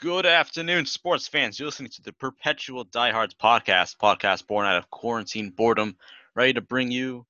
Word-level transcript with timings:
Good 0.00 0.24
afternoon, 0.24 0.86
sports 0.86 1.28
fans. 1.28 1.58
You're 1.58 1.66
listening 1.66 1.90
to 1.90 2.00
the 2.00 2.14
Perpetual 2.14 2.84
Diehards 2.84 3.34
podcast, 3.34 3.98
podcast 3.98 4.46
born 4.46 4.64
out 4.64 4.78
of 4.78 4.88
quarantine 4.88 5.50
boredom, 5.50 5.94
ready 6.34 6.54
to 6.54 6.62
bring 6.62 6.90
you 6.90 7.26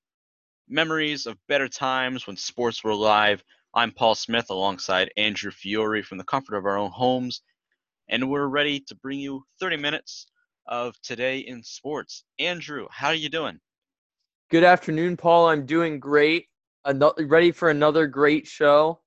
memories 0.68 1.26
of 1.26 1.36
better 1.48 1.66
times 1.66 2.28
when 2.28 2.36
sports 2.36 2.84
were 2.84 2.92
alive. 2.92 3.42
I'm 3.74 3.90
Paul 3.90 4.14
Smith 4.14 4.50
alongside 4.50 5.10
Andrew 5.16 5.50
Fiore 5.50 6.02
from 6.02 6.18
the 6.18 6.22
comfort 6.22 6.56
of 6.56 6.64
our 6.64 6.78
own 6.78 6.92
homes, 6.92 7.42
and 8.08 8.30
we're 8.30 8.46
ready 8.46 8.78
to 8.86 8.94
bring 8.94 9.18
you 9.18 9.42
30 9.58 9.76
minutes 9.76 10.28
of 10.68 10.94
today 11.02 11.40
in 11.40 11.64
sports. 11.64 12.22
Andrew, 12.38 12.86
how 12.92 13.08
are 13.08 13.14
you 13.14 13.30
doing? 13.30 13.58
Good 14.48 14.62
afternoon, 14.62 15.16
Paul. 15.16 15.48
I'm 15.48 15.66
doing 15.66 15.98
great. 15.98 16.46
Ano- 16.86 17.14
ready 17.18 17.50
for 17.50 17.70
another 17.70 18.06
great 18.06 18.46
show. 18.46 19.00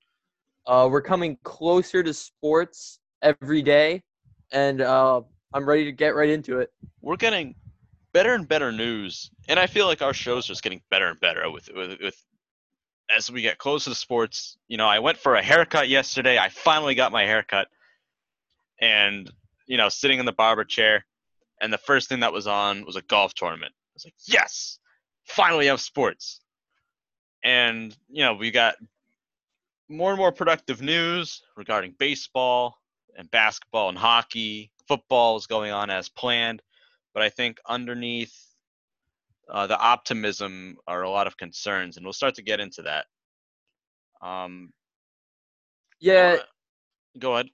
Uh, 0.68 0.89
we're 0.91 1.02
coming 1.02 1.38
closer 1.45 2.04
to 2.04 2.14
sports 2.14 3.00
every 3.23 3.61
day, 3.61 4.03
and 4.51 4.81
uh, 4.81 5.21
I'm 5.53 5.67
ready 5.67 5.85
to 5.85 5.91
get 5.91 6.16
right 6.16 6.29
into 6.29 6.59
it. 6.59 6.71
We're 7.02 7.16
getting 7.16 7.55
better 8.13 8.35
and 8.35 8.48
better 8.48 8.71
news, 8.71 9.31
and 9.48 9.59
I 9.59 9.65
feel 9.65 9.88
like 9.88 10.02
our 10.02 10.13
show's 10.13 10.45
just 10.45 10.61
getting 10.61 10.81
better 10.91 11.07
and 11.07 11.20
better 11.20 11.49
with 11.49 11.70
with, 11.73 11.99
with 11.99 12.23
as 13.15 13.31
we 13.31 13.41
get 13.41 13.57
closer 13.57 13.89
to 13.89 13.95
sports. 13.95 14.57
You 14.67 14.77
know, 14.77 14.88
I 14.88 14.99
went 14.99 15.17
for 15.17 15.35
a 15.35 15.41
haircut 15.41 15.89
yesterday. 15.89 16.38
I 16.38 16.49
finally 16.49 16.93
got 16.93 17.12
my 17.12 17.23
haircut, 17.23 17.67
and 18.79 19.31
you 19.65 19.77
know, 19.77 19.90
sitting 19.90 20.20
in 20.20 20.26
the 20.26 20.34
barber 20.34 20.65
chair, 20.65 21.05
and 21.62 21.71
the 21.71 21.77
first 21.77 22.09
thing 22.09 22.20
that 22.20 22.34
was 22.34 22.45
on 22.45 22.85
was 22.85 22.95
a 22.95 23.01
golf 23.01 23.34
tournament. 23.34 23.73
I 23.73 23.91
was 23.95 24.05
like, 24.05 24.15
yes, 24.26 24.79
finally 25.26 25.67
have 25.67 25.81
sports. 25.81 26.41
And 27.43 27.95
you 28.09 28.23
know, 28.23 28.34
we 28.35 28.51
got 28.51 28.76
more 29.90 30.12
and 30.12 30.17
more 30.17 30.31
productive 30.31 30.81
news 30.81 31.41
regarding 31.55 31.95
baseball, 31.98 32.77
and 33.17 33.30
basketball 33.31 33.90
and 33.90 33.98
hockey. 33.98 34.72
Football 34.88 35.38
is 35.38 35.48
going 35.48 35.71
on 35.71 35.90
as 35.90 36.09
planned, 36.09 36.62
but 37.13 37.24
I 37.24 37.29
think 37.29 37.60
underneath 37.68 38.35
uh, 39.49 39.68
the 39.68 39.79
optimism 39.79 40.77
are 40.87 41.04
a 41.04 41.10
lot 41.10 41.27
of 41.27 41.37
concerns, 41.37 41.98
and 41.98 42.05
we'll 42.05 42.13
start 42.13 42.35
to 42.35 42.41
get 42.41 42.60
into 42.60 42.82
that. 42.84 43.05
Um, 44.21 44.71
Yeah, 45.99 46.37
uh, 46.40 47.20
go 47.20 47.34
ahead. 47.34 47.49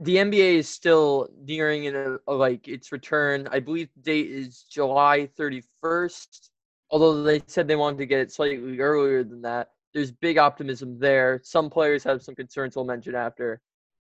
the 0.00 0.16
NBA 0.16 0.56
is 0.56 0.68
still 0.68 1.28
nearing 1.44 1.84
in 1.84 2.18
a, 2.26 2.32
like 2.32 2.68
its 2.68 2.92
return. 2.92 3.48
I 3.50 3.60
believe 3.60 3.88
the 3.94 4.02
date 4.02 4.30
is 4.30 4.64
July 4.70 5.28
31st. 5.38 6.50
Although 6.90 7.22
they 7.22 7.42
said 7.46 7.66
they 7.66 7.76
wanted 7.76 7.98
to 7.98 8.06
get 8.06 8.20
it 8.20 8.32
slightly 8.32 8.78
earlier 8.78 9.24
than 9.24 9.42
that. 9.42 9.70
There's 9.92 10.10
big 10.10 10.38
optimism 10.38 10.98
there. 10.98 11.40
Some 11.42 11.70
players 11.70 12.04
have 12.04 12.22
some 12.22 12.34
concerns 12.34 12.76
we'll 12.76 12.84
mention 12.84 13.14
after. 13.14 13.60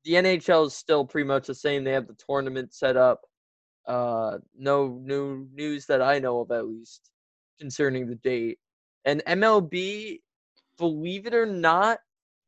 The 0.08 0.14
NHL 0.14 0.66
is 0.68 0.74
still 0.74 1.04
pretty 1.04 1.28
much 1.28 1.48
the 1.48 1.54
same. 1.54 1.84
They 1.84 1.92
have 1.92 2.06
the 2.06 2.14
tournament 2.14 2.72
set 2.72 2.96
up. 2.96 3.20
Uh, 3.86 4.38
no 4.56 4.98
new 5.04 5.46
news 5.52 5.84
that 5.84 6.00
I 6.00 6.18
know 6.18 6.40
of, 6.40 6.50
at 6.50 6.66
least, 6.66 7.10
concerning 7.60 8.06
the 8.08 8.14
date. 8.14 8.58
And 9.04 9.22
MLB, 9.26 10.20
believe 10.78 11.26
it 11.26 11.34
or 11.34 11.44
not, 11.44 11.98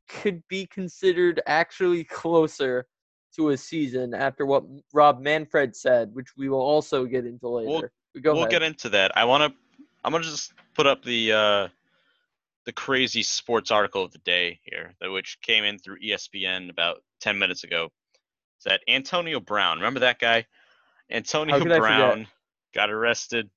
could 0.09 0.43
be 0.49 0.69
considered 0.69 1.43
actually 1.47 2.03
closer 2.21 2.87
to 3.37 3.51
a 3.51 3.59
season 3.59 4.15
after 4.15 4.47
what 4.47 4.65
Rob 4.95 5.21
Manfred 5.21 5.77
said, 5.77 6.15
which 6.15 6.29
we 6.39 6.49
will 6.49 6.63
also 6.63 7.05
get 7.05 7.27
into 7.27 7.47
later. 7.47 7.69
We'll- 8.15 8.23
Go 8.23 8.35
we'll 8.35 8.47
get 8.47 8.63
into 8.63 8.89
that. 8.89 9.17
I 9.17 9.25
want 9.25 9.53
to. 9.53 9.59
I'm 10.03 10.11
gonna 10.11 10.25
just 10.25 10.53
put 10.75 10.85
up 10.87 11.05
the 11.05 11.33
uh, 11.33 11.69
the 12.67 12.73
crazy 12.73 13.23
sports 13.23 13.71
article 13.71 14.05
of 14.05 14.13
the 14.13 14.19
day 14.19 14.61
here, 14.65 14.95
which 15.03 15.39
came 15.43 15.65
in 15.65 15.79
through 15.79 16.01
ESPN 16.01 16.71
about 16.71 17.03
10 17.21 17.39
minutes 17.39 17.65
ago. 17.65 17.91
Is 18.59 18.65
that 18.65 18.83
Antonio 18.89 19.41
Brown. 19.41 19.79
Remember 19.79 20.01
that 20.01 20.19
guy? 20.19 20.47
Antonio 21.11 21.59
could 21.59 21.73
I 21.73 21.77
forget? 21.77 21.81
Brown 21.81 22.27
got 22.75 22.91
arrested 22.91 23.51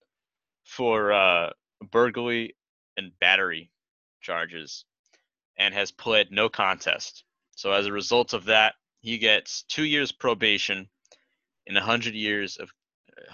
for 0.64 1.12
uh, 1.12 1.50
burglary 1.92 2.56
and 2.98 3.12
battery 3.20 3.70
charges, 4.22 4.86
and 5.58 5.74
has 5.74 5.92
pled 5.92 6.28
no 6.32 6.48
contest. 6.48 7.26
So 7.56 7.72
as 7.74 7.86
a 7.86 7.92
result 7.92 8.34
of 8.34 8.46
that, 8.46 8.76
he 9.04 9.18
gets 9.18 9.64
two 9.64 9.84
years 9.84 10.12
probation 10.12 10.90
and 11.68 11.76
100 11.76 12.14
years 12.14 12.58
of 12.58 12.72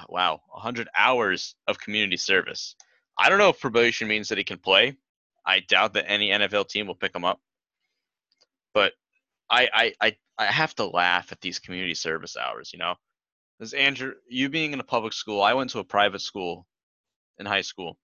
wow 0.08 0.42
100 0.50 0.90
hours 0.98 1.56
of 1.68 1.80
community 1.80 2.18
service 2.18 2.76
i 3.18 3.30
don't 3.30 3.40
know 3.40 3.50
if 3.50 3.60
probation 3.60 4.08
means 4.08 4.30
that 4.30 4.38
he 4.38 4.44
can 4.44 4.58
play 4.58 4.96
i 5.50 5.60
doubt 5.62 5.94
that 5.94 6.10
any 6.10 6.30
nfl 6.30 6.68
team 6.68 6.88
will 6.88 6.96
pick 6.96 7.16
him 7.16 7.26
up. 7.26 7.40
But 8.74 8.94
i 9.50 9.70
i 9.74 9.94
i, 10.02 10.18
I 10.38 10.46
have 10.46 10.76
to 10.76 10.86
laugh 10.86 11.32
at 11.32 11.42
these 11.42 11.60
community 11.60 11.96
service 11.96 12.38
hours 12.38 12.72
you 12.74 12.80
know? 12.80 12.96
Because 13.58 13.74
andrew 13.74 14.14
you 14.28 14.50
being 14.50 14.74
in 14.74 14.80
a 14.80 14.84
public 14.96 15.14
school 15.14 15.42
i 15.42 15.54
went 15.54 15.72
to 15.72 15.80
a 15.80 15.84
private 15.84 16.22
school 16.22 16.66
in 17.40 17.46
high 17.46 17.62
school. 17.62 17.98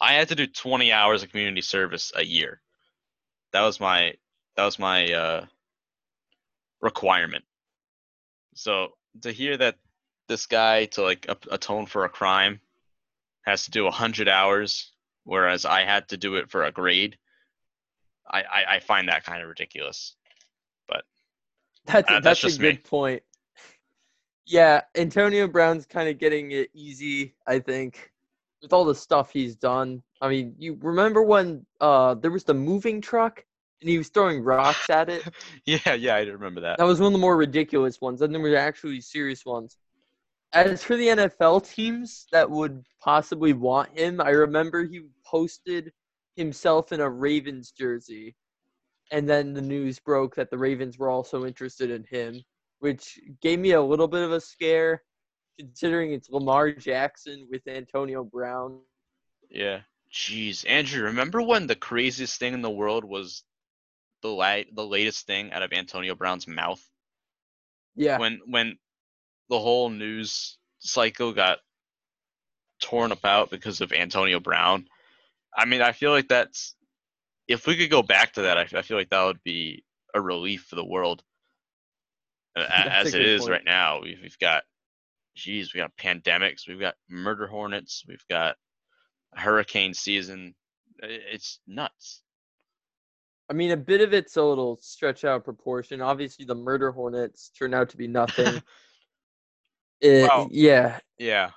I 0.00 0.14
had 0.14 0.28
to 0.28 0.34
do 0.34 0.46
20 0.46 0.92
hours 0.92 1.22
of 1.22 1.30
community 1.30 1.60
service 1.60 2.12
a 2.16 2.24
year. 2.24 2.60
That 3.52 3.62
was 3.62 3.78
my 3.78 4.14
that 4.56 4.64
was 4.64 4.78
my 4.78 5.12
uh 5.12 5.46
requirement. 6.80 7.44
So 8.54 8.94
to 9.22 9.32
hear 9.32 9.56
that 9.56 9.76
this 10.28 10.46
guy 10.46 10.86
to 10.86 11.02
like 11.02 11.26
atone 11.50 11.86
for 11.86 12.04
a 12.04 12.08
crime 12.08 12.60
has 13.42 13.64
to 13.64 13.70
do 13.70 13.84
100 13.84 14.28
hours 14.28 14.92
whereas 15.28 15.64
i 15.64 15.82
had 15.84 16.08
to 16.08 16.16
do 16.16 16.36
it 16.36 16.50
for 16.50 16.64
a 16.64 16.72
grade 16.72 17.16
i 18.30 18.42
i, 18.42 18.64
I 18.76 18.80
find 18.80 19.08
that 19.08 19.24
kind 19.24 19.42
of 19.42 19.48
ridiculous 19.48 20.16
That's, 21.86 22.08
Uh, 22.10 22.20
that's 22.20 22.24
that's, 22.24 22.40
just 22.40 22.58
a 22.58 22.62
me. 22.62 22.70
good 22.72 22.84
point. 22.84 23.22
Yeah, 24.46 24.82
Antonio 24.94 25.46
Brown's 25.48 25.86
kind 25.86 26.08
of 26.08 26.18
getting 26.18 26.52
it 26.52 26.70
easy, 26.74 27.34
I 27.46 27.58
think, 27.58 28.12
with 28.62 28.72
all 28.72 28.84
the 28.84 28.94
stuff 28.94 29.30
he's 29.30 29.56
done. 29.56 30.02
I 30.20 30.28
mean, 30.28 30.54
you 30.58 30.78
remember 30.80 31.22
when 31.22 31.66
uh 31.80 32.14
there 32.14 32.30
was 32.30 32.44
the 32.44 32.54
moving 32.54 33.00
truck 33.00 33.44
and 33.80 33.88
he 33.90 33.98
was 33.98 34.08
throwing 34.08 34.42
rocks 34.42 34.90
at 34.90 35.08
it? 35.08 35.24
yeah 35.66 35.94
yeah 35.94 36.14
i 36.16 36.22
remember 36.22 36.60
that 36.62 36.78
That 36.78 36.84
was 36.84 37.00
one 37.00 37.08
of 37.08 37.12
the 37.12 37.18
more 37.18 37.36
ridiculous 37.36 38.00
ones. 38.00 38.22
And 38.22 38.34
there 38.34 38.40
were 38.40 38.56
actually 38.56 39.00
serious 39.00 39.44
ones. 39.44 39.76
As 40.52 40.82
for 40.82 40.96
the 40.96 41.08
NFL 41.08 41.68
teams 41.72 42.26
that 42.32 42.50
would 42.50 42.82
possibly 43.02 43.52
want 43.52 43.96
him, 43.98 44.20
I 44.20 44.30
remember 44.30 44.84
he 44.84 45.02
posted 45.26 45.92
himself 46.36 46.92
in 46.92 47.00
a 47.00 47.08
Ravens 47.10 47.70
jersey. 47.72 48.34
And 49.10 49.28
then 49.28 49.52
the 49.52 49.62
news 49.62 49.98
broke 49.98 50.34
that 50.36 50.50
the 50.50 50.58
Ravens 50.58 50.98
were 50.98 51.08
also 51.10 51.44
interested 51.46 51.90
in 51.90 52.04
him, 52.04 52.42
which 52.78 53.18
gave 53.42 53.58
me 53.58 53.72
a 53.72 53.82
little 53.82 54.08
bit 54.08 54.22
of 54.22 54.32
a 54.32 54.40
scare 54.40 55.02
considering 55.58 56.12
it's 56.12 56.30
Lamar 56.30 56.70
Jackson 56.72 57.46
with 57.50 57.66
Antonio 57.66 58.22
Brown. 58.24 58.80
yeah 59.50 59.80
jeez 60.12 60.64
andrew 60.68 61.02
remember 61.02 61.42
when 61.42 61.66
the 61.66 61.74
craziest 61.74 62.38
thing 62.38 62.54
in 62.54 62.62
the 62.62 62.70
world 62.70 63.04
was 63.04 63.44
the 64.22 64.28
la- 64.28 64.62
the 64.72 64.86
latest 64.86 65.26
thing 65.26 65.52
out 65.52 65.62
of 65.62 65.70
antonio 65.72 66.14
brown's 66.14 66.46
mouth 66.48 66.82
Yeah. 67.94 68.18
when 68.18 68.40
when 68.46 68.78
the 69.48 69.58
whole 69.58 69.90
news 69.90 70.58
cycle 70.78 71.32
got 71.32 71.58
torn 72.80 73.12
about 73.12 73.50
because 73.50 73.80
of 73.80 73.92
Antonio 73.92 74.40
Brown. 74.40 74.86
I 75.56 75.64
mean, 75.64 75.82
I 75.82 75.92
feel 75.92 76.10
like 76.10 76.28
that's 76.28 76.74
if 77.48 77.66
we 77.66 77.76
could 77.76 77.90
go 77.90 78.02
back 78.02 78.34
to 78.34 78.42
that, 78.42 78.58
I, 78.58 78.78
I 78.78 78.82
feel 78.82 78.96
like 78.96 79.10
that 79.10 79.24
would 79.24 79.42
be 79.42 79.84
a 80.14 80.20
relief 80.20 80.66
for 80.68 80.76
the 80.76 80.84
world. 80.84 81.22
Uh, 82.56 82.60
a- 82.66 82.88
That's 82.88 83.08
As 83.08 83.14
it 83.14 83.22
is 83.22 83.40
point. 83.40 83.52
right 83.52 83.64
now, 83.64 84.00
we've, 84.02 84.20
we've 84.22 84.38
got, 84.38 84.62
geez, 85.34 85.72
we 85.72 85.80
got 85.80 85.96
pandemics, 85.96 86.68
we've 86.68 86.80
got 86.80 86.94
murder 87.08 87.46
hornets, 87.46 88.04
we've 88.06 88.24
got 88.28 88.56
hurricane 89.34 89.94
season. 89.94 90.54
It's 91.00 91.60
nuts. 91.66 92.22
I 93.50 93.54
mean, 93.54 93.70
a 93.70 93.76
bit 93.76 94.02
of 94.02 94.12
it's 94.12 94.36
a 94.36 94.42
little 94.42 94.76
stretch 94.82 95.24
out 95.24 95.36
of 95.36 95.44
proportion. 95.44 96.02
Obviously, 96.02 96.44
the 96.44 96.54
murder 96.54 96.92
hornets 96.92 97.50
turned 97.58 97.74
out 97.74 97.88
to 97.90 97.96
be 97.96 98.06
nothing. 98.06 98.62
It- 100.00 100.28
Well- 100.28 100.48
yeah, 100.50 101.00
Yeah, 101.18 101.50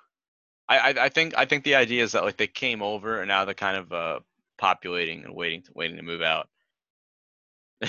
I, 0.67 0.77
I 0.79 1.05
I 1.05 1.09
think 1.09 1.33
I 1.37 1.45
think 1.45 1.63
the 1.63 1.75
idea 1.75 2.03
is 2.03 2.13
that 2.13 2.23
like 2.23 2.37
they 2.37 2.47
came 2.47 2.81
over 2.81 3.19
and 3.19 3.27
now 3.27 3.45
they're 3.45 3.53
kind 3.53 3.77
of 3.77 3.91
uh 3.91 4.19
populating 4.57 5.23
and 5.23 5.35
waiting 5.35 5.61
to 5.63 5.71
waiting 5.73 5.97
to 5.97 6.03
move 6.03 6.21
out. 6.21 6.47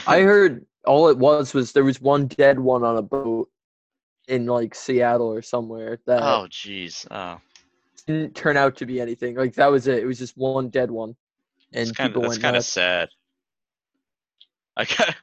I 0.07 0.21
heard 0.23 0.67
all 0.85 1.09
it 1.09 1.19
was 1.19 1.55
was 1.55 1.73
there 1.73 1.85
was 1.85 2.01
one 2.01 2.27
dead 2.27 2.59
one 2.59 2.83
on 2.83 2.97
a 2.97 3.03
boat 3.03 3.49
in 4.29 4.47
like 4.47 4.75
Seattle 4.75 5.33
or 5.33 5.43
somewhere 5.43 5.99
that 6.07 6.23
oh 6.23 6.47
jeez. 6.51 7.07
Oh, 7.11 7.41
didn't 8.07 8.35
turn 8.35 8.57
out 8.57 8.77
to 8.77 8.87
be 8.87 9.01
anything. 9.01 9.37
Like 9.37 9.55
that 9.55 9.71
was 9.71 9.87
it. 9.87 9.99
It 9.99 10.07
was 10.07 10.19
just 10.19 10.37
one 10.37 10.69
dead 10.69 10.91
one, 10.91 11.15
and 11.73 11.89
it's 11.89 11.93
kind 11.97 12.09
of 12.09 12.13
people 12.15 12.23
that's 12.23 12.35
went 12.35 12.43
kind 12.43 12.57
of 12.57 12.65
sad. 12.65 13.09
I 14.77 14.85
got 14.99 15.15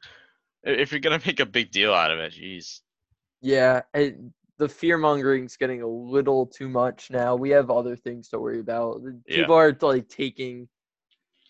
if 0.64 0.92
you're 0.92 1.00
gonna 1.02 1.22
make 1.26 1.40
a 1.40 1.46
big 1.46 1.72
deal 1.72 1.94
out 1.94 2.12
of 2.12 2.20
it, 2.20 2.34
jeez. 2.34 2.82
Yeah, 3.42 3.82
it, 3.94 4.18
the 4.60 4.70
fear 4.70 4.98
mongering's 4.98 5.56
getting 5.56 5.82
a 5.82 5.88
little 5.88 6.46
too 6.46 6.70
much 6.70 7.10
now. 7.10 7.36
We 7.36 7.50
have 7.52 7.72
other 7.72 7.96
things 7.96 8.28
to 8.30 8.40
worry 8.40 8.60
about. 8.60 9.02
Yeah. 9.26 9.38
People 9.38 9.56
are 9.56 9.76
like 9.82 10.10
taking 10.10 10.68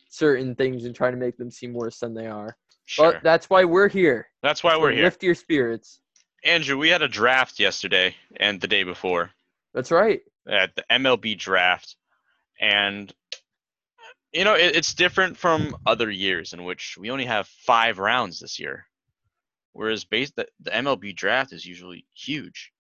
certain 0.09 0.55
things 0.55 0.85
and 0.85 0.95
trying 0.95 1.13
to 1.13 1.17
make 1.17 1.35
them 1.35 1.51
seem 1.51 1.73
worse 1.73 1.99
than 1.99 2.13
they 2.13 2.27
are. 2.27 2.55
Sure. 2.85 3.13
But 3.13 3.23
that's 3.23 3.49
why 3.49 3.65
we're 3.65 3.89
here. 3.89 4.29
That's 4.43 4.63
why 4.63 4.77
we're 4.77 4.91
here. 4.91 5.03
Lift 5.03 5.23
your 5.23 5.35
spirits. 5.35 6.01
Andrew, 6.43 6.77
we 6.77 6.89
had 6.89 7.01
a 7.01 7.07
draft 7.07 7.59
yesterday 7.59 8.15
and 8.37 8.61
the 8.61 8.67
day 8.67 8.83
before 8.83 9.31
That's 9.73 9.91
right. 9.91 10.21
at 10.47 10.75
the 10.75 10.85
MLB 10.89 11.37
draft, 11.37 11.97
and 12.61 13.11
you 14.31 14.45
know 14.45 14.53
it, 14.53 14.75
it's 14.75 14.93
different 14.93 15.35
from 15.35 15.75
other 15.85 16.09
years 16.09 16.53
in 16.53 16.63
which 16.63 16.95
we 16.97 17.11
only 17.11 17.25
have 17.25 17.47
five 17.47 17.99
rounds 17.99 18.39
this 18.39 18.57
year, 18.57 18.85
whereas 19.73 20.05
base 20.05 20.31
the, 20.31 20.47
the 20.61 20.71
MLB 20.71 21.13
draft 21.13 21.51
is 21.51 21.65
usually 21.65 22.05
huge. 22.13 22.71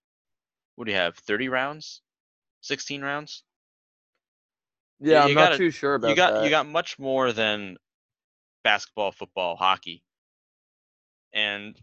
What 0.79 0.85
do 0.85 0.93
you 0.93 0.97
have? 0.97 1.17
Thirty 1.17 1.49
rounds, 1.49 2.01
sixteen 2.61 3.01
rounds? 3.01 3.43
Yeah, 5.01 5.25
you 5.25 5.31
I'm 5.31 5.33
not 5.33 5.43
gotta- 5.47 5.57
too 5.57 5.71
sure 5.71 5.95
about 5.95 6.07
you 6.07 6.15
got 6.15 6.35
that. 6.35 6.43
you 6.45 6.49
got 6.49 6.67
much 6.67 6.97
more 6.97 7.33
than 7.33 7.75
basketball, 8.63 9.11
football, 9.11 9.57
hockey, 9.57 10.05
and 11.33 11.77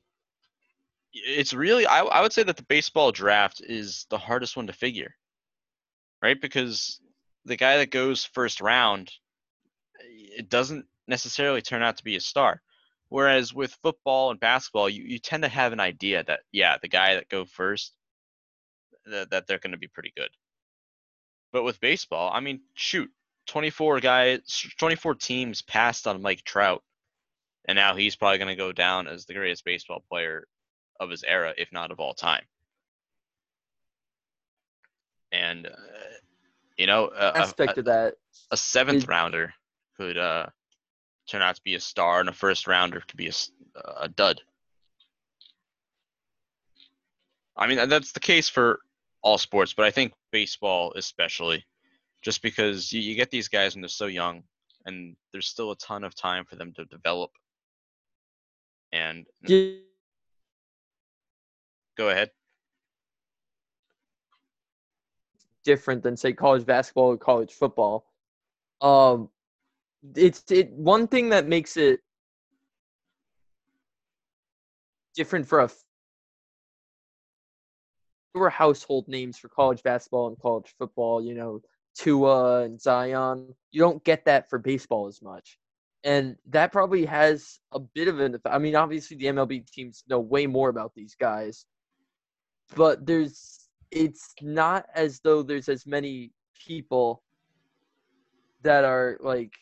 it's 1.13 1.53
really 1.53 1.87
I, 1.87 2.05
I 2.05 2.23
would 2.23 2.33
say 2.33 2.43
that 2.45 2.57
the 2.57 2.63
baseball 2.63 3.13
draft 3.13 3.61
is 3.61 4.07
the 4.09 4.17
hardest 4.17 4.57
one 4.57 4.67
to 4.69 4.73
figure, 4.73 5.15
right? 6.23 6.41
Because 6.41 6.99
the 7.45 7.57
guy 7.59 7.77
that 7.77 7.91
goes 7.91 8.25
first 8.25 8.63
round, 8.63 9.13
it 10.01 10.49
doesn't 10.49 10.87
necessarily 11.07 11.61
turn 11.61 11.83
out 11.83 11.99
to 11.99 12.05
be 12.05 12.17
a 12.17 12.21
star. 12.21 12.63
Whereas 13.11 13.53
with 13.53 13.77
football 13.83 14.31
and 14.31 14.41
basketball, 14.41 14.89
you, 14.89 15.05
you 15.05 15.19
tend 15.19 15.43
to 15.43 15.51
have 15.51 15.75
an 15.75 15.81
idea 15.81 16.25
that 16.25 16.41
yeah, 16.51 16.79
the 16.81 16.89
guy 16.89 17.17
that 17.17 17.29
go 17.29 17.45
first, 17.45 17.93
that, 19.07 19.31
that 19.31 19.47
they're 19.47 19.59
going 19.59 19.73
to 19.73 19.79
be 19.79 19.89
pretty 19.89 20.13
good. 20.17 20.31
But 21.53 21.63
with 21.63 21.81
baseball, 21.81 22.31
I 22.33 22.41
mean, 22.41 22.61
shoot, 22.75 23.11
24 23.47 24.01
guys, 24.01 24.67
24 24.79 25.15
teams 25.15 25.63
passed 25.63 26.07
on 26.07 26.21
Mike 26.23 26.43
Trout, 26.45 26.83
and 27.67 27.77
now 27.77 27.95
he's 27.95 28.17
probably 28.17 28.39
going 28.39 28.49
to 28.49 28.57
go 28.57 28.73
down 28.73 29.07
as 29.07 29.25
the 29.25 29.35
greatest 29.35 29.65
baseball 29.65 30.03
player 30.11 30.47
of 31.01 31.11
his 31.11 31.25
era, 31.25 31.55
if 31.57 31.73
not 31.73 31.91
of 31.91 32.01
all 32.01 32.15
time. 32.15 32.43
And 35.33 35.67
uh, 35.67 35.71
you 36.77 36.87
know, 36.87 37.11
a, 37.17 37.29
a- 37.29 37.39
aspect 37.39 37.77
a, 37.77 37.81
of 37.81 37.87
that. 37.87 38.15
a 38.51 38.57
seventh 38.57 38.99
is- 38.99 39.09
rounder 39.09 39.55
could 39.97 40.19
uh, 40.19 40.47
turn 41.29 41.43
out 41.43 41.57
to 41.57 41.63
be 41.63 41.75
a 41.75 41.81
star, 41.81 42.21
and 42.21 42.29
a 42.29 42.33
first 42.33 42.67
rounder 42.67 43.03
could 43.07 43.17
be 43.17 43.31
a 43.99 44.09
dud. 44.09 44.41
I 47.57 47.67
mean, 47.67 47.89
that's 47.89 48.13
the 48.13 48.21
case 48.21 48.49
for 48.49 48.81
all 49.27 49.39
sports, 49.39 49.75
but 49.75 49.85
I 49.85 49.91
think 49.91 50.13
baseball 50.31 50.93
especially, 50.95 51.67
just 52.23 52.43
because 52.43 52.93
you, 52.93 53.01
you 53.01 53.17
get 53.17 53.29
these 53.29 53.49
guys 53.49 53.75
when 53.75 53.83
they're 53.83 53.89
so 53.89 54.07
young, 54.07 54.45
and 54.85 55.17
there's 55.33 55.49
still 55.49 55.73
a 55.73 55.77
ton 55.79 56.05
of 56.05 56.15
time 56.15 56.45
for 56.45 56.55
them 56.55 56.73
to 56.77 56.85
develop. 56.85 57.33
And 58.93 59.27
Yeah, 59.43 59.79
go 61.99 62.11
ahead. 62.11 62.31
different 65.65 66.05
than 66.05 66.17
say 66.17 66.33
college 66.33 66.65
basketball 66.65 67.09
or 67.09 67.17
college 67.17 67.53
football. 67.53 68.07
Um, 68.81 69.29
it's 70.15 70.45
it 70.53 70.71
one 70.71 71.09
thing 71.09 71.31
that 71.31 71.49
makes 71.49 71.77
it 71.77 71.99
different 75.17 75.49
for 75.49 75.63
a 75.63 75.71
were 78.41 78.51
household 78.51 79.09
names 79.09 79.39
for 79.39 79.49
college 79.49 79.83
basketball 79.83 80.29
and 80.29 80.39
college 80.39 80.75
football. 80.79 81.23
You 81.23 81.35
know, 81.35 81.61
Tua 81.97 82.63
and 82.63 82.81
Zion. 82.81 83.55
You 83.71 83.81
don't 83.81 84.03
get 84.05 84.25
that 84.27 84.49
for 84.51 84.59
baseball 84.59 85.07
as 85.07 85.23
much, 85.23 85.59
and 86.05 86.37
that 86.51 86.73
probably 86.73 87.05
has 87.07 87.61
a 87.73 87.81
bit 87.81 88.09
of 88.09 88.21
an. 88.21 88.35
effect. 88.35 88.55
I 88.55 88.59
mean, 88.59 88.77
obviously 88.77 89.17
the 89.17 89.27
MLB 89.27 89.71
teams 89.71 90.05
know 90.09 90.21
way 90.21 90.47
more 90.47 90.69
about 90.69 90.93
these 90.95 91.15
guys, 91.15 91.67
but 92.75 93.07
there's 93.07 93.69
it's 93.91 94.35
not 94.43 94.87
as 94.95 95.21
though 95.21 95.43
there's 95.43 95.69
as 95.69 95.87
many 95.87 96.33
people 96.67 97.23
that 98.63 98.85
are 98.85 99.19
like 99.21 99.53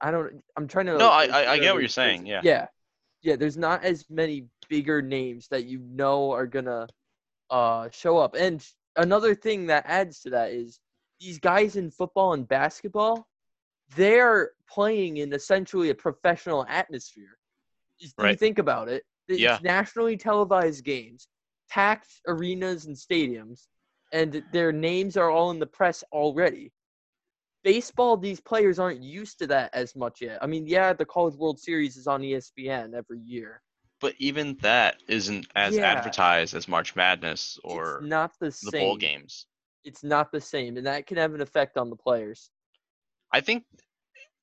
I 0.00 0.10
don't 0.10 0.42
I'm 0.56 0.68
trying 0.68 0.86
to 0.86 0.98
No, 0.98 1.08
like, 1.08 1.30
I, 1.30 1.52
I 1.52 1.58
get 1.58 1.72
what 1.72 1.80
you're 1.80 1.88
saying. 1.88 2.26
Yeah. 2.26 2.40
Yeah. 2.42 2.66
Yeah, 3.22 3.36
there's 3.36 3.56
not 3.56 3.84
as 3.84 4.04
many 4.10 4.46
bigger 4.72 5.02
names 5.02 5.48
that 5.48 5.66
you 5.66 5.80
know 5.80 6.32
are 6.32 6.46
gonna 6.46 6.88
uh 7.50 7.90
show 7.90 8.16
up. 8.16 8.34
And 8.34 8.66
another 8.96 9.34
thing 9.34 9.66
that 9.66 9.84
adds 9.86 10.20
to 10.22 10.30
that 10.30 10.52
is 10.52 10.80
these 11.20 11.38
guys 11.38 11.76
in 11.76 11.90
football 11.90 12.32
and 12.32 12.48
basketball, 12.48 13.28
they're 13.96 14.52
playing 14.66 15.18
in 15.18 15.32
essentially 15.34 15.90
a 15.90 15.94
professional 15.94 16.64
atmosphere. 16.68 17.36
Just 18.00 18.14
you 18.18 18.24
Right. 18.24 18.38
think 18.38 18.58
about 18.58 18.88
it. 18.88 19.04
It's 19.28 19.42
Yeah. 19.42 19.58
nationally 19.62 20.16
televised 20.16 20.84
games, 20.84 21.28
packed 21.68 22.08
arenas 22.26 22.86
and 22.86 22.96
stadiums, 22.96 23.68
and 24.12 24.42
their 24.52 24.72
names 24.72 25.16
are 25.18 25.30
all 25.30 25.50
in 25.50 25.58
the 25.58 25.66
press 25.66 26.02
already. 26.12 26.72
Baseball, 27.62 28.16
these 28.16 28.40
players 28.40 28.78
aren't 28.78 29.02
used 29.02 29.38
to 29.40 29.46
that 29.48 29.70
as 29.74 29.94
much 29.94 30.22
yet. 30.22 30.38
I 30.42 30.46
mean, 30.46 30.66
yeah, 30.66 30.94
the 30.94 31.04
College 31.04 31.36
World 31.36 31.58
Series 31.60 31.96
is 31.96 32.06
on 32.06 32.22
ESPN 32.22 32.94
every 32.94 33.20
year. 33.20 33.62
But 34.02 34.16
even 34.18 34.58
that 34.62 34.96
isn't 35.08 35.46
as 35.54 35.78
Yeah. 35.78 35.94
advertised 35.94 36.54
as 36.54 36.68
March 36.68 36.94
Madness 36.96 37.58
or 37.64 37.98
it's 37.98 38.10
not 38.10 38.38
the 38.40 38.50
the 38.62 38.70
same. 38.70 38.80
bowl 38.80 38.96
games. 38.98 39.46
It's 39.84 40.04
not 40.04 40.30
the 40.32 40.40
same, 40.40 40.76
and 40.76 40.86
that 40.86 41.06
can 41.06 41.16
have 41.16 41.34
an 41.34 41.40
effect 41.40 41.78
on 41.78 41.88
the 41.90 41.96
players. 41.96 42.50
I 43.32 43.40
think, 43.40 43.64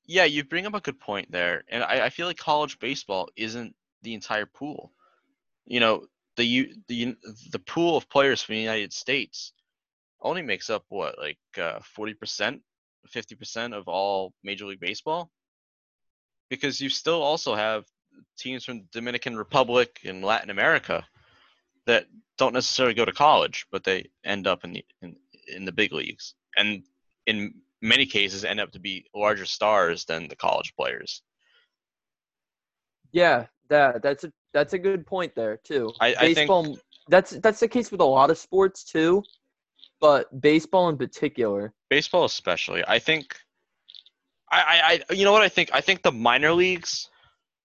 yeah, 0.06 0.24
you 0.24 0.44
bring 0.44 0.66
up 0.66 0.74
a 0.74 0.80
good 0.80 0.98
point 0.98 1.30
there, 1.30 1.62
and 1.68 1.84
I, 1.84 2.06
I 2.06 2.10
feel 2.10 2.26
like 2.26 2.38
college 2.38 2.78
baseball 2.78 3.28
isn't 3.36 3.76
the 4.02 4.14
entire 4.14 4.46
pool. 4.46 4.92
You 5.66 5.80
know, 5.80 6.06
the 6.36 6.74
the 6.88 7.16
the 7.52 7.58
pool 7.58 7.96
of 7.96 8.08
players 8.08 8.42
from 8.42 8.56
the 8.56 8.60
United 8.60 8.92
States 8.92 9.52
only 10.20 10.42
makes 10.42 10.70
up 10.70 10.84
what, 10.88 11.18
like 11.18 11.38
uh, 11.58 11.80
forty 11.84 12.14
percent, 12.14 12.62
fifty 13.06 13.34
percent 13.34 13.74
of 13.74 13.88
all 13.88 14.32
Major 14.42 14.66
League 14.66 14.80
Baseball, 14.80 15.30
because 16.48 16.80
you 16.80 16.88
still 16.88 17.22
also 17.22 17.54
have 17.54 17.84
teams 18.38 18.64
from 18.64 18.82
Dominican 18.92 19.36
Republic 19.36 20.00
and 20.04 20.24
Latin 20.24 20.50
America 20.50 21.06
that 21.86 22.06
don't 22.38 22.54
necessarily 22.54 22.94
go 22.94 23.04
to 23.04 23.12
college, 23.12 23.66
but 23.70 23.84
they 23.84 24.06
end 24.24 24.46
up 24.46 24.64
in 24.64 24.72
the 24.72 24.84
in, 25.02 25.16
in 25.48 25.64
the 25.64 25.72
big 25.72 25.92
leagues, 25.92 26.34
and 26.56 26.82
in 27.26 27.54
many 27.82 28.06
cases 28.06 28.44
end 28.44 28.60
up 28.60 28.70
to 28.72 28.78
be 28.78 29.04
larger 29.14 29.46
stars 29.46 30.04
than 30.04 30.28
the 30.28 30.36
college 30.36 30.74
players. 30.76 31.22
Yeah, 33.12 33.46
that 33.68 34.02
that's 34.02 34.24
a 34.24 34.32
that's 34.52 34.72
a 34.72 34.78
good 34.78 35.06
point 35.06 35.34
there 35.34 35.56
too. 35.58 35.92
I- 36.00 36.08
I 36.08 36.14
think- 36.14 36.36
baseball 36.36 36.78
that's 37.08 37.30
that's 37.32 37.60
the 37.60 37.68
case 37.68 37.90
with 37.90 38.00
a 38.00 38.04
lot 38.04 38.30
of 38.30 38.38
sports 38.38 38.84
too, 38.84 39.22
but 40.00 40.40
baseball 40.40 40.88
in 40.88 40.96
particular. 40.96 41.72
Baseball, 41.88 42.24
especially, 42.24 42.84
I 42.86 42.98
think. 42.98 43.36
I, 44.52 44.60
I, 44.60 45.00
I, 45.10 45.14
you 45.14 45.24
know 45.24 45.32
what 45.32 45.42
I 45.42 45.48
think? 45.48 45.70
I 45.72 45.80
think 45.80 46.02
the 46.02 46.10
minor 46.10 46.52
leagues, 46.52 47.09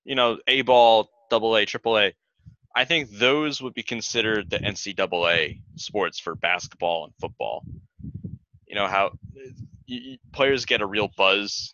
you 0.06 0.16
know, 0.16 0.38
A 0.48 0.62
ball, 0.62 1.10
double 1.30 1.56
A, 1.56 1.66
triple 1.66 1.98
A, 1.98 2.14
I 2.76 2.86
think 2.86 3.10
those 3.10 3.62
would 3.62 3.74
be 3.74 3.84
considered 3.84 4.50
the 4.50 4.60
NCAA 4.60 5.60
sports 5.76 6.20
for 6.20 6.36
basketball 6.36 7.06
and 7.06 7.14
football. 7.20 7.64
You 8.68 8.76
know 8.76 8.88
how 8.88 9.12
you, 9.86 10.18
players 10.32 10.66
get 10.66 10.82
a 10.82 10.86
real 10.86 11.10
buzz 11.16 11.74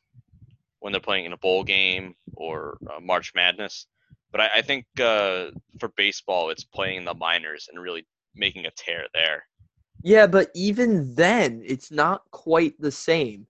when 0.80 0.94
they're 0.94 1.02
playing 1.02 1.26
in 1.26 1.34
a 1.34 1.38
bowl 1.38 1.64
game 1.64 2.16
or 2.36 2.78
uh, 2.90 3.00
March 3.00 3.34
Madness, 3.36 3.88
but 4.32 4.42
I, 4.42 4.50
I 4.58 4.62
think 4.62 4.86
uh, 5.00 5.48
for 5.80 5.90
baseball, 5.90 6.50
it's 6.50 6.64
playing 6.64 6.98
in 6.98 7.06
the 7.06 7.14
minors 7.14 7.68
and 7.72 7.82
really 7.82 8.06
making 8.36 8.66
a 8.66 8.72
tear 8.72 9.06
there. 9.14 9.46
Yeah, 10.04 10.28
but 10.28 10.50
even 10.56 11.14
then, 11.14 11.62
it's 11.66 11.92
not 11.92 12.24
quite 12.32 12.80
the 12.80 12.92
same. 12.92 13.46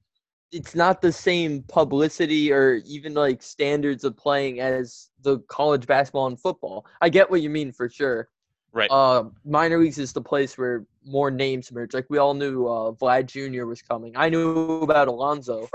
It's 0.51 0.75
not 0.75 1.01
the 1.01 1.12
same 1.12 1.63
publicity 1.63 2.51
or 2.51 2.81
even 2.86 3.13
like 3.13 3.41
standards 3.41 4.03
of 4.03 4.17
playing 4.17 4.60
as 4.60 5.10
the 5.22 5.39
college 5.48 5.86
basketball 5.88 6.27
and 6.27 6.39
football. 6.39 6.86
I 7.01 7.10
get 7.10 7.29
what 7.29 7.41
you 7.41 7.50
mean 7.50 7.72
for 7.72 7.89
sure. 7.89 8.29
Right. 8.74 8.89
Uh, 8.89 9.25
minor 9.46 9.77
leagues 9.77 9.98
is 9.98 10.13
the 10.13 10.22
place 10.22 10.58
where 10.58 10.86
more 11.05 11.31
names 11.31 11.72
emerge. 11.72 11.93
Like 11.93 12.08
we 12.10 12.17
all 12.17 12.34
knew 12.34 12.67
uh, 12.67 12.91
Vlad 12.93 13.27
Jr. 13.27 13.65
was 13.65 13.81
coming. 13.81 14.13
I 14.15 14.29
knew 14.29 14.50
about 14.50 15.08
Alonso 15.08 15.67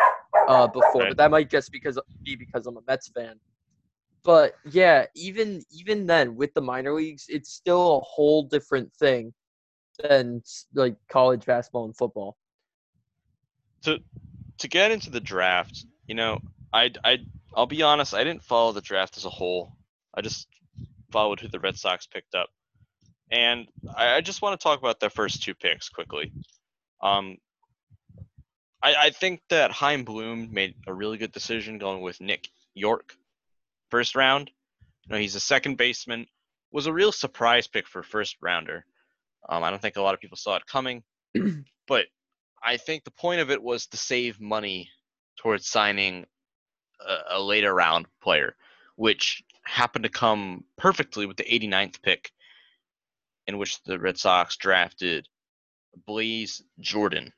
uh, 0.48 0.66
before, 0.68 1.02
Right. 1.02 1.08
but 1.10 1.16
that 1.18 1.30
might 1.30 1.50
just 1.50 1.72
because 1.72 1.98
be 2.24 2.36
because 2.36 2.66
I'm 2.66 2.76
a 2.76 2.80
Mets 2.86 3.08
fan. 3.08 3.36
But 4.24 4.54
yeah, 4.70 5.06
even 5.14 5.62
even 5.70 6.06
then 6.06 6.36
with 6.36 6.52
the 6.54 6.60
minor 6.62 6.92
leagues, 6.92 7.26
it's 7.28 7.50
still 7.50 7.96
a 7.98 8.00
whole 8.00 8.42
different 8.44 8.92
thing 8.94 9.32
than 10.02 10.42
like 10.74 10.96
college 11.08 11.44
basketball 11.46 11.84
and 11.86 11.96
football. 11.96 12.36
to 13.82 13.98
to 14.58 14.68
get 14.68 14.90
into 14.90 15.10
the 15.10 15.20
draft, 15.20 15.84
you 16.06 16.14
know, 16.14 16.40
I 16.72 16.90
I 17.04 17.18
I'll 17.54 17.66
be 17.66 17.82
honest, 17.82 18.14
I 18.14 18.24
didn't 18.24 18.44
follow 18.44 18.72
the 18.72 18.80
draft 18.80 19.16
as 19.16 19.24
a 19.24 19.30
whole. 19.30 19.76
I 20.14 20.20
just 20.20 20.48
followed 21.10 21.40
who 21.40 21.48
the 21.48 21.60
Red 21.60 21.76
Sox 21.76 22.06
picked 22.06 22.34
up, 22.34 22.50
and 23.30 23.66
I, 23.96 24.16
I 24.16 24.20
just 24.20 24.42
want 24.42 24.58
to 24.58 24.62
talk 24.62 24.78
about 24.78 25.00
their 25.00 25.10
first 25.10 25.42
two 25.42 25.54
picks 25.54 25.88
quickly. 25.88 26.32
Um, 27.02 27.36
I 28.82 28.94
I 28.94 29.10
think 29.10 29.42
that 29.48 29.72
Chaim 29.72 30.04
Bloom 30.04 30.52
made 30.52 30.74
a 30.86 30.94
really 30.94 31.18
good 31.18 31.32
decision 31.32 31.78
going 31.78 32.02
with 32.02 32.20
Nick 32.20 32.48
Yorke 32.74 33.14
first 33.90 34.14
round. 34.14 34.50
You 35.06 35.12
know, 35.12 35.18
he's 35.18 35.34
a 35.34 35.40
second 35.40 35.76
baseman. 35.76 36.26
Was 36.72 36.86
a 36.86 36.92
real 36.92 37.12
surprise 37.12 37.66
pick 37.66 37.86
for 37.86 38.02
first 38.02 38.36
rounder. 38.42 38.84
Um, 39.48 39.62
I 39.62 39.70
don't 39.70 39.80
think 39.80 39.96
a 39.96 40.02
lot 40.02 40.14
of 40.14 40.20
people 40.20 40.36
saw 40.36 40.56
it 40.56 40.66
coming, 40.66 41.04
but 41.86 42.06
I 42.62 42.76
think 42.76 43.04
the 43.04 43.10
point 43.10 43.40
of 43.40 43.50
it 43.50 43.62
was 43.62 43.86
to 43.88 43.96
save 43.96 44.40
money 44.40 44.90
towards 45.36 45.68
signing 45.68 46.26
a, 47.00 47.36
a 47.36 47.40
later 47.40 47.74
round 47.74 48.06
player, 48.22 48.56
which 48.96 49.42
happened 49.64 50.04
to 50.04 50.10
come 50.10 50.64
perfectly 50.76 51.26
with 51.26 51.36
the 51.36 51.44
89th 51.44 52.02
pick, 52.02 52.32
in 53.46 53.58
which 53.58 53.82
the 53.84 53.98
Red 53.98 54.18
Sox 54.18 54.56
drafted 54.56 55.28
Blaze 56.06 56.62
Jordan. 56.80 57.32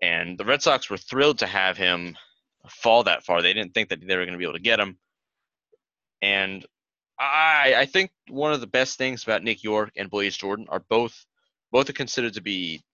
And 0.00 0.36
the 0.36 0.44
Red 0.44 0.62
Sox 0.62 0.90
were 0.90 0.96
thrilled 0.96 1.38
to 1.38 1.46
have 1.46 1.76
him 1.76 2.16
fall 2.68 3.04
that 3.04 3.24
far. 3.24 3.42
They 3.42 3.54
didn't 3.54 3.74
think 3.74 3.88
that 3.90 4.00
they 4.00 4.16
were 4.16 4.24
going 4.24 4.32
to 4.32 4.38
be 4.38 4.44
able 4.44 4.54
to 4.54 4.60
get 4.60 4.80
him. 4.80 4.98
And 6.20 6.64
I, 7.18 7.74
I 7.78 7.86
think 7.86 8.10
one 8.28 8.52
of 8.52 8.60
the 8.60 8.66
best 8.66 8.98
things 8.98 9.22
about 9.22 9.44
Nick 9.44 9.62
Yorke 9.62 9.92
and 9.96 10.10
Blaze 10.10 10.36
Jordan 10.36 10.66
are 10.68 10.84
both 10.88 11.26
both 11.70 11.88
are 11.88 11.94
considered 11.94 12.34
to 12.34 12.42
be 12.42 12.84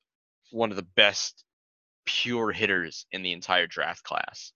one 0.51 0.71
of 0.71 0.77
the 0.77 0.87
best 0.97 1.45
pure 2.05 2.53
hitters 2.53 3.07
in 3.13 3.23
the 3.23 3.33
entire 3.33 3.67
draft 3.67 4.03
class. 4.03 4.53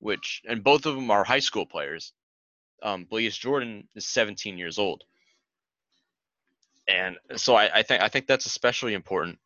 Which 0.00 0.42
and 0.48 0.64
both 0.64 0.86
of 0.86 0.94
them 0.94 1.10
are 1.10 1.24
high 1.24 1.40
school 1.40 1.66
players. 1.66 2.12
Um, 2.82 3.04
Blaze 3.04 3.36
Jordan 3.36 3.86
is 3.94 4.06
17 4.06 4.56
years 4.56 4.78
old, 4.78 5.04
and 6.88 7.18
so 7.36 7.54
I, 7.54 7.80
I 7.80 7.82
think 7.82 8.02
I 8.02 8.08
think 8.08 8.26
that's 8.26 8.46
especially 8.46 8.94
important. 8.94 9.38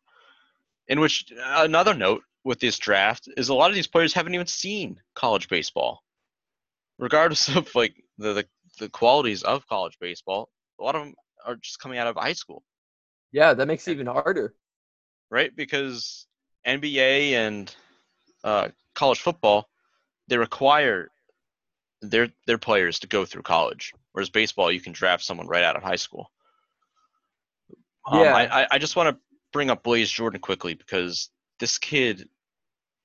In 0.87 1.01
which 1.01 1.25
another 1.37 1.93
note 1.93 2.23
with 2.45 2.59
this 2.59 2.77
draft 2.77 3.27
is 3.35 3.49
a 3.49 3.53
lot 3.53 3.69
of 3.69 3.75
these 3.75 3.87
players 3.87 4.13
haven't 4.13 4.33
even 4.33 4.47
seen 4.47 5.01
college 5.13 5.49
baseball, 5.49 6.03
regardless 6.97 7.49
of 7.55 7.73
like 7.75 7.95
the 8.17 8.33
the, 8.33 8.45
the 8.79 8.89
qualities 8.89 9.43
of 9.43 9.67
college 9.67 9.97
baseball. 9.99 10.49
A 10.79 10.83
lot 10.83 10.95
of 10.95 11.03
them 11.03 11.15
are 11.45 11.55
just 11.57 11.79
coming 11.79 11.97
out 11.97 12.07
of 12.07 12.15
high 12.15 12.33
school. 12.33 12.63
Yeah, 13.31 13.53
that 13.53 13.67
makes 13.67 13.87
it 13.87 13.91
even 13.91 14.07
harder. 14.07 14.55
Right, 15.29 15.55
because 15.55 16.27
NBA 16.65 17.31
and 17.31 17.73
uh, 18.43 18.69
college 18.93 19.19
football, 19.19 19.69
they 20.27 20.37
require 20.37 21.09
their 22.01 22.29
their 22.47 22.57
players 22.57 22.99
to 22.99 23.07
go 23.07 23.25
through 23.25 23.41
college. 23.41 23.93
Whereas 24.11 24.29
baseball, 24.29 24.71
you 24.71 24.79
can 24.79 24.93
draft 24.93 25.23
someone 25.23 25.47
right 25.47 25.63
out 25.63 25.75
of 25.75 25.83
high 25.83 25.95
school. 25.95 26.31
Um, 28.05 28.21
Yeah. 28.21 28.35
I, 28.35 28.67
I 28.71 28.77
just 28.77 28.95
want 28.95 29.09
to 29.09 29.21
bring 29.51 29.69
up 29.69 29.83
Blaze 29.83 30.11
Jordan 30.11 30.39
quickly 30.39 30.73
because 30.73 31.29
this 31.59 31.77
kid 31.77 32.29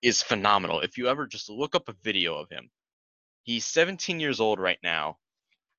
is 0.02 0.22
phenomenal. 0.22 0.80
If 0.80 0.98
you 0.98 1.08
ever 1.08 1.26
just 1.26 1.50
look 1.50 1.74
up 1.74 1.88
a 1.88 1.94
video 2.02 2.34
of 2.34 2.48
him, 2.50 2.70
he's 3.42 3.66
17 3.66 4.20
years 4.20 4.40
old 4.40 4.58
right 4.58 4.78
now. 4.82 5.18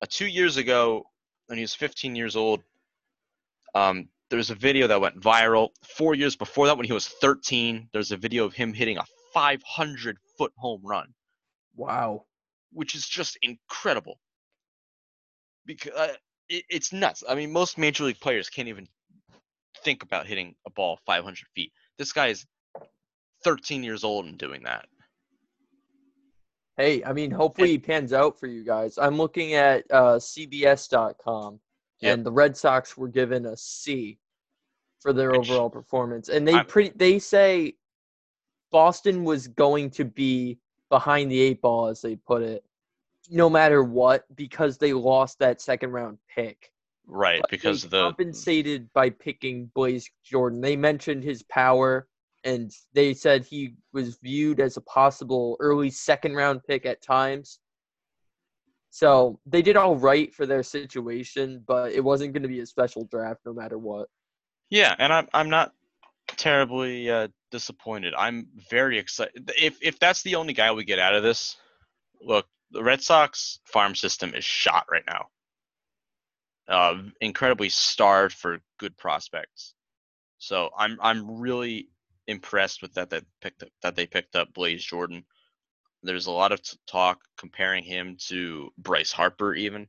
Uh, 0.02 0.08
two 0.10 0.28
years 0.28 0.58
ago, 0.58 1.06
when 1.48 1.58
he 1.58 1.64
was 1.64 1.76
15 1.76 2.16
years 2.16 2.36
old, 2.36 2.64
um, 3.76 4.10
there 4.32 4.38
was 4.38 4.50
a 4.50 4.56
video 4.56 4.88
that 4.88 5.02
went 5.02 5.20
viral. 5.20 5.70
Four 5.84 6.16
years 6.16 6.38
before 6.38 6.66
that, 6.66 6.78
when 6.78 6.86
he 6.88 6.94
was 6.94 7.10
13, 7.10 7.90
there's 7.92 8.14
a 8.14 8.18
video 8.18 8.46
of 8.46 8.54
him 8.54 8.74
hitting 8.74 8.98
a 8.98 9.04
500 9.34 10.18
foot 10.38 10.54
home 10.58 10.82
run 10.84 11.14
Wow. 11.76 12.24
which 12.72 12.96
is 12.96 13.08
just 13.08 13.38
incredible. 13.42 14.20
Because 15.66 15.92
uh, 15.94 16.14
it, 16.48 16.64
it's 16.70 16.94
nuts. 16.94 17.26
I 17.28 17.36
mean, 17.36 17.52
most 17.52 17.78
major 17.78 18.06
league 18.06 18.22
players 18.22 18.50
can't 18.50 18.70
even 18.70 18.88
think 19.84 20.02
about 20.02 20.26
hitting 20.28 20.56
a 20.66 20.70
ball 20.70 20.98
500 21.06 21.38
feet. 21.54 21.74
This 21.98 22.14
guy 22.14 22.28
is 22.28 22.46
13 23.44 23.84
years 23.84 24.06
old 24.06 24.26
and 24.28 24.38
doing 24.38 24.64
that. 24.64 24.86
Hey, 26.78 27.04
I 27.04 27.12
mean, 27.12 27.32
hopefully 27.32 27.72
he 27.72 27.78
pans 27.78 28.14
out 28.14 28.40
for 28.40 28.48
you 28.48 28.64
guys. 28.64 28.98
I'm 28.98 29.18
looking 29.18 29.56
at 29.56 29.84
uh, 29.92 30.16
CBS.com, 30.16 31.60
Yep. 32.02 32.14
and 32.14 32.26
the 32.26 32.32
Red 32.32 32.58
Sox 32.58 32.98
were 32.98 33.08
given 33.08 33.46
a 33.46 33.56
C 33.56 34.18
for 35.00 35.14
their 35.14 35.32
Which- 35.32 35.50
overall 35.50 35.70
performance, 35.70 36.30
and 36.30 36.48
they 36.48 36.54
I'm- 36.56 36.66
pretty 36.66 36.92
they 36.96 37.20
say 37.20 37.76
Boston 38.72 39.24
was 39.24 39.48
going 39.48 39.90
to 39.92 40.06
be 40.06 40.60
behind 40.90 41.32
the 41.32 41.40
eight 41.40 41.62
ball, 41.62 41.88
as 41.88 42.02
they 42.02 42.16
put 42.16 42.42
it, 42.42 42.64
no 43.30 43.50
matter 43.50 43.84
what, 43.84 44.26
because 44.36 44.78
they 44.78 44.94
lost 44.94 45.40
that 45.40 45.62
second 45.62 45.92
round 45.92 46.18
pick. 46.34 46.72
Right, 47.08 47.42
But 47.42 47.50
because 47.50 47.84
they 47.84 47.90
the 47.90 48.02
compensated 48.04 48.92
by 48.94 49.10
picking 49.10 49.66
Blaze 49.68 50.10
Jordan. 50.24 50.62
They 50.62 50.76
mentioned 50.78 51.24
his 51.24 51.44
power, 51.44 52.08
and 52.44 52.72
they 52.94 53.14
said 53.14 53.44
he 53.46 53.76
was 53.92 54.18
viewed 54.18 54.60
as 54.60 54.78
a 54.78 54.82
possible 54.82 55.58
early 55.60 55.90
second 55.90 56.36
round 56.36 56.64
pick 56.64 56.86
at 56.86 57.02
times. 57.02 57.60
So 58.92 59.40
they 59.46 59.62
did 59.62 59.78
all 59.78 59.96
right 59.96 60.34
for 60.34 60.46
their 60.46 60.64
situation, 60.64 61.64
but 61.66 61.94
it 61.94 62.04
wasn't 62.04 62.34
going 62.34 62.44
to 62.44 62.50
be 62.50 62.60
a 62.60 62.66
special 62.66 63.06
draft 63.06 63.40
no 63.46 63.54
matter 63.54 63.78
what. 63.78 64.10
yeah, 64.70 64.94
and 65.00 65.14
I'm 65.14 65.28
I'm 65.34 65.50
not 65.50 65.74
terribly 66.28 67.10
uh, 67.10 67.30
disappointed. 67.52 68.14
I'm 68.18 68.48
very 68.70 69.00
excited. 69.00 69.52
If 69.58 69.78
if 69.82 69.98
that's 69.98 70.24
the 70.24 70.36
only 70.36 70.54
guy 70.54 70.72
we 70.74 70.84
get 70.84 71.00
out 71.00 71.16
of 71.16 71.24
this, 71.24 71.56
look, 72.22 72.48
the 72.72 72.84
Red 72.84 73.02
Sox 73.02 73.60
farm 73.66 73.96
system 73.96 74.34
is 74.36 74.44
shot 74.44 74.86
right 74.92 75.04
now. 75.08 75.28
Uh, 76.68 77.04
incredibly 77.22 77.70
starved 77.70 78.36
for 78.36 78.60
good 78.78 78.98
prospects. 78.98 79.74
So 80.38 80.70
I'm 80.78 80.98
I'm 81.02 81.40
really 81.40 81.88
impressed 82.28 82.82
with 82.82 82.94
that 82.96 83.10
that 83.12 83.24
picked 83.42 83.64
up, 83.64 83.70
that 83.84 83.96
they 83.96 84.06
picked 84.06 84.36
up 84.36 84.54
Blaze 84.54 84.84
Jordan. 84.84 85.24
There's 86.04 86.28
a 86.28 86.32
lot 86.32 86.52
of 86.52 86.62
t- 86.62 86.78
talk 86.88 87.20
comparing 87.38 87.84
him 87.84 88.18
to 88.28 88.72
Bryce 88.78 89.12
Harper 89.12 89.54
even. 89.54 89.88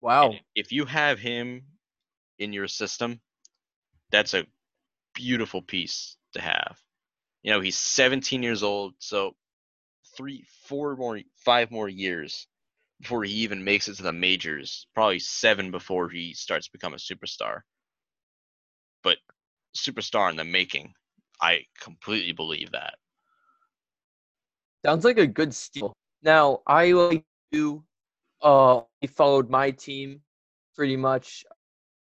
Wow. 0.00 0.30
And 0.30 0.40
if 0.54 0.72
you 0.72 0.84
have 0.86 1.18
him 1.18 1.62
in 2.38 2.52
your 2.52 2.68
system, 2.68 3.20
that's 4.10 4.34
a 4.34 4.46
beautiful 5.14 5.62
piece 5.62 6.16
to 6.32 6.40
have. 6.40 6.78
You 7.42 7.52
know, 7.52 7.60
he's 7.60 7.76
17 7.76 8.42
years 8.42 8.62
old, 8.62 8.94
so 8.98 9.34
three, 10.16 10.46
four 10.66 10.96
more, 10.96 11.20
five 11.36 11.70
more 11.70 11.88
years 11.88 12.46
before 13.00 13.24
he 13.24 13.32
even 13.32 13.64
makes 13.64 13.88
it 13.88 13.96
to 13.96 14.02
the 14.02 14.12
majors. 14.12 14.86
Probably 14.94 15.18
seven 15.18 15.70
before 15.70 16.08
he 16.08 16.34
starts 16.34 16.66
to 16.66 16.72
become 16.72 16.94
a 16.94 16.98
superstar. 16.98 17.60
But 19.02 19.18
superstar 19.76 20.30
in 20.30 20.36
the 20.36 20.44
making, 20.44 20.94
I 21.40 21.66
completely 21.80 22.32
believe 22.32 22.72
that. 22.72 22.94
Sounds 24.84 25.04
like 25.04 25.18
a 25.18 25.26
good 25.26 25.54
steal. 25.54 25.94
Now, 26.22 26.60
I 26.66 26.92
like 26.92 27.24
to 27.52 27.82
uh 28.42 28.80
followed 29.08 29.48
my 29.48 29.70
team 29.70 30.20
pretty 30.74 30.96
much. 30.96 31.44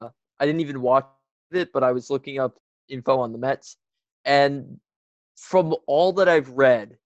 Uh, 0.00 0.08
I 0.40 0.46
didn't 0.46 0.60
even 0.60 0.80
watch 0.80 1.06
it, 1.52 1.72
but 1.72 1.84
I 1.84 1.92
was 1.92 2.10
looking 2.10 2.38
up 2.38 2.58
info 2.88 3.18
on 3.20 3.32
the 3.32 3.38
Mets 3.38 3.76
and 4.24 4.78
from 5.36 5.74
all 5.86 6.12
that 6.14 6.28
I've 6.28 6.50
read, 6.50 6.96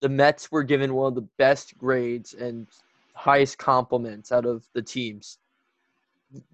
the 0.00 0.08
Mets 0.08 0.50
were 0.50 0.62
given 0.62 0.94
one 0.94 1.08
of 1.08 1.14
the 1.14 1.28
best 1.38 1.76
grades 1.78 2.34
and 2.34 2.66
highest 3.14 3.58
compliments 3.58 4.32
out 4.32 4.46
of 4.46 4.66
the 4.74 4.82
teams. 4.82 5.38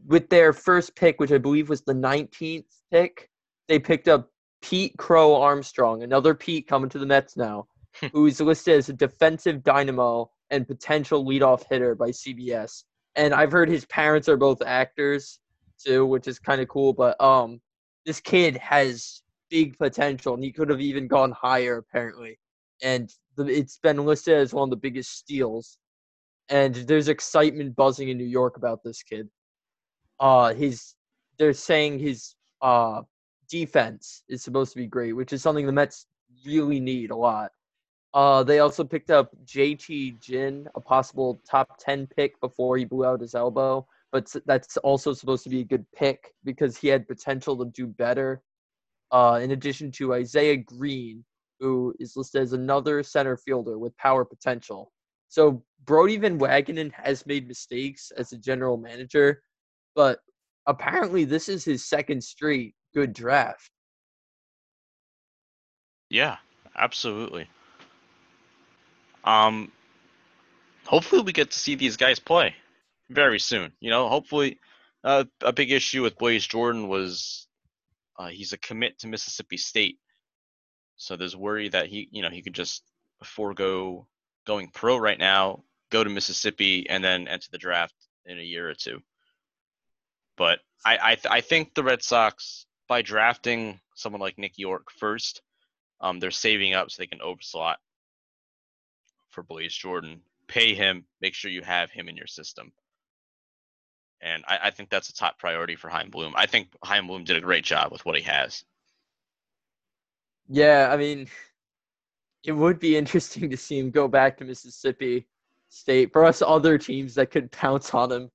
With 0.06 0.28
their 0.28 0.52
first 0.52 0.94
pick, 0.94 1.20
which 1.20 1.32
I 1.32 1.38
believe 1.38 1.68
was 1.68 1.82
the 1.82 1.94
19th 1.94 2.64
pick, 2.90 3.28
they 3.68 3.78
picked 3.78 4.08
up 4.08 4.30
Pete 4.62 4.96
Crow 4.96 5.34
Armstrong, 5.34 6.02
another 6.02 6.34
Pete 6.34 6.66
coming 6.66 6.88
to 6.90 6.98
the 6.98 7.06
Mets 7.06 7.36
now 7.36 7.66
who 8.12 8.26
is 8.26 8.40
listed 8.40 8.76
as 8.76 8.88
a 8.88 8.92
defensive 8.92 9.62
dynamo 9.62 10.30
and 10.50 10.66
potential 10.66 11.24
leadoff 11.24 11.64
hitter 11.68 11.94
by 11.94 12.10
CBS. 12.10 12.84
And 13.14 13.34
I've 13.34 13.52
heard 13.52 13.68
his 13.68 13.86
parents 13.86 14.28
are 14.28 14.36
both 14.36 14.62
actors 14.62 15.40
too, 15.84 16.06
which 16.06 16.28
is 16.28 16.38
kind 16.38 16.60
of 16.60 16.68
cool. 16.68 16.92
But 16.92 17.20
um, 17.20 17.60
this 18.04 18.20
kid 18.20 18.56
has 18.58 19.22
big 19.50 19.78
potential, 19.78 20.34
and 20.34 20.44
he 20.44 20.52
could 20.52 20.70
have 20.70 20.80
even 20.80 21.08
gone 21.08 21.32
higher 21.32 21.78
apparently. 21.78 22.38
And 22.82 23.12
the, 23.36 23.46
it's 23.46 23.78
been 23.78 24.04
listed 24.04 24.34
as 24.34 24.52
one 24.52 24.64
of 24.64 24.70
the 24.70 24.76
biggest 24.76 25.16
steals. 25.16 25.78
And 26.48 26.74
there's 26.74 27.08
excitement 27.08 27.74
buzzing 27.74 28.08
in 28.08 28.18
New 28.18 28.24
York 28.24 28.56
about 28.56 28.82
this 28.84 29.02
kid. 29.02 29.28
Uh, 30.20 30.54
his 30.54 30.94
they're 31.38 31.52
saying 31.52 31.98
his 31.98 32.34
uh 32.62 33.02
defense 33.48 34.22
is 34.28 34.42
supposed 34.42 34.72
to 34.72 34.78
be 34.78 34.86
great, 34.86 35.12
which 35.12 35.32
is 35.32 35.42
something 35.42 35.66
the 35.66 35.72
Mets 35.72 36.06
really 36.44 36.80
need 36.80 37.10
a 37.10 37.16
lot. 37.16 37.50
Uh, 38.14 38.42
they 38.42 38.60
also 38.60 38.82
picked 38.82 39.10
up 39.10 39.30
JT 39.44 40.20
Ginn, 40.20 40.68
a 40.74 40.80
possible 40.80 41.40
top 41.48 41.78
10 41.78 42.06
pick 42.06 42.40
before 42.40 42.76
he 42.76 42.84
blew 42.84 43.04
out 43.04 43.20
his 43.20 43.34
elbow, 43.34 43.86
but 44.12 44.34
that's 44.46 44.76
also 44.78 45.12
supposed 45.12 45.44
to 45.44 45.50
be 45.50 45.60
a 45.60 45.64
good 45.64 45.84
pick 45.94 46.32
because 46.44 46.76
he 46.76 46.88
had 46.88 47.06
potential 47.06 47.56
to 47.58 47.70
do 47.72 47.86
better. 47.86 48.42
Uh, 49.12 49.38
in 49.42 49.50
addition 49.52 49.90
to 49.92 50.14
Isaiah 50.14 50.56
Greene, 50.56 51.24
who 51.60 51.94
is 52.00 52.16
listed 52.16 52.42
as 52.42 52.52
another 52.52 53.02
center 53.02 53.36
fielder 53.36 53.78
with 53.78 53.96
power 53.96 54.24
potential. 54.24 54.92
So 55.28 55.62
Brodie 55.84 56.16
Van 56.16 56.38
Wagenen 56.38 56.92
has 56.92 57.26
made 57.26 57.48
mistakes 57.48 58.10
as 58.16 58.32
a 58.32 58.38
general 58.38 58.76
manager, 58.76 59.42
but 59.94 60.20
apparently 60.66 61.24
this 61.24 61.48
is 61.48 61.64
his 61.64 61.84
second 61.84 62.22
straight 62.22 62.74
good 62.94 63.12
draft. 63.12 63.70
Yeah, 66.08 66.36
absolutely. 66.76 67.48
Um, 69.26 69.72
hopefully 70.86 71.22
we 71.22 71.32
get 71.32 71.50
to 71.50 71.58
see 71.58 71.74
these 71.74 71.96
guys 71.96 72.18
play 72.18 72.54
very 73.10 73.40
soon. 73.40 73.72
You 73.80 73.90
know, 73.90 74.08
hopefully 74.08 74.60
uh, 75.04 75.24
a 75.42 75.52
big 75.52 75.72
issue 75.72 76.02
with 76.02 76.16
Blaze 76.16 76.46
Jordan 76.46 76.88
was 76.88 77.48
uh, 78.18 78.28
he's 78.28 78.52
a 78.52 78.58
commit 78.58 79.00
to 79.00 79.08
Mississippi 79.08 79.56
State, 79.56 79.98
so 80.96 81.16
there's 81.16 81.36
worry 81.36 81.68
that 81.68 81.86
he 81.86 82.08
you 82.12 82.22
know 82.22 82.30
he 82.30 82.42
could 82.42 82.54
just 82.54 82.82
forego 83.22 84.06
going 84.46 84.68
pro 84.68 84.96
right 84.96 85.18
now, 85.18 85.64
go 85.90 86.04
to 86.04 86.10
Mississippi, 86.10 86.88
and 86.88 87.02
then 87.02 87.28
enter 87.28 87.48
the 87.50 87.58
draft 87.58 87.94
in 88.24 88.38
a 88.38 88.42
year 88.42 88.70
or 88.70 88.74
two. 88.74 89.02
But 90.36 90.60
I 90.84 90.98
I, 91.02 91.14
th- 91.16 91.26
I 91.32 91.40
think 91.40 91.74
the 91.74 91.84
Red 91.84 92.02
Sox 92.02 92.66
by 92.88 93.02
drafting 93.02 93.80
someone 93.96 94.20
like 94.20 94.38
Nick 94.38 94.52
Yorke 94.56 94.92
first, 94.92 95.42
um, 96.00 96.20
they're 96.20 96.30
saving 96.30 96.74
up 96.74 96.90
so 96.90 97.02
they 97.02 97.08
can 97.08 97.18
overslot 97.18 97.76
for 99.36 99.42
Blaze 99.42 99.74
Jordan. 99.74 100.22
Pay 100.48 100.74
him, 100.74 101.04
make 101.20 101.34
sure 101.34 101.50
you 101.50 101.62
have 101.62 101.90
him 101.90 102.08
in 102.08 102.16
your 102.16 102.26
system. 102.26 102.72
And 104.22 104.42
I, 104.48 104.58
I 104.64 104.70
think 104.70 104.88
that's 104.88 105.10
a 105.10 105.14
top 105.14 105.38
priority 105.38 105.76
for 105.76 105.90
Chaim 105.90 106.10
Bloom. 106.10 106.32
I 106.36 106.46
think 106.46 106.68
Chaim 106.82 107.06
Bloom 107.06 107.22
did 107.22 107.36
a 107.36 107.40
great 107.40 107.64
job 107.64 107.92
with 107.92 108.04
what 108.06 108.16
he 108.16 108.22
has. 108.22 108.64
Yeah, 110.48 110.88
I 110.90 110.96
mean, 110.96 111.28
it 112.44 112.52
would 112.52 112.78
be 112.78 112.96
interesting 112.96 113.50
to 113.50 113.56
see 113.56 113.78
him 113.78 113.90
go 113.90 114.08
back 114.08 114.38
to 114.38 114.44
Mississippi 114.44 115.26
State 115.68 116.12
for 116.12 116.24
us 116.24 116.42
other 116.42 116.78
teams 116.78 117.14
that 117.16 117.30
could 117.30 117.52
pounce 117.52 117.92
on 117.92 118.10
him. 118.10 118.30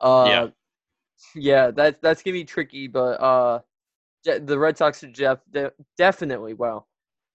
Uh, 0.00 0.26
yeah, 0.28 0.48
yeah, 1.34 1.70
that's 1.70 1.96
that's 2.02 2.22
gonna 2.22 2.34
be 2.34 2.44
tricky, 2.44 2.86
but 2.86 3.20
uh, 3.20 3.60
the 4.24 4.58
Red 4.58 4.76
Sox 4.76 5.02
are 5.04 5.08
Jeff 5.08 5.38
de- 5.50 5.72
definitely 5.96 6.52
well. 6.52 6.88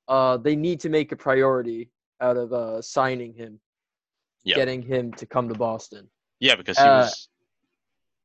Uh, 0.07 0.37
they 0.37 0.55
need 0.55 0.81
to 0.81 0.89
make 0.89 1.11
a 1.13 1.15
priority 1.15 1.89
out 2.21 2.37
of 2.37 2.53
uh 2.53 2.81
signing 2.81 3.33
him, 3.33 3.59
yep. 4.43 4.55
getting 4.55 4.81
him 4.81 5.11
to 5.13 5.25
come 5.25 5.49
to 5.49 5.55
Boston. 5.55 6.09
Yeah, 6.39 6.55
because 6.55 6.77
he 6.77 6.83
uh, 6.83 7.03
was. 7.03 7.29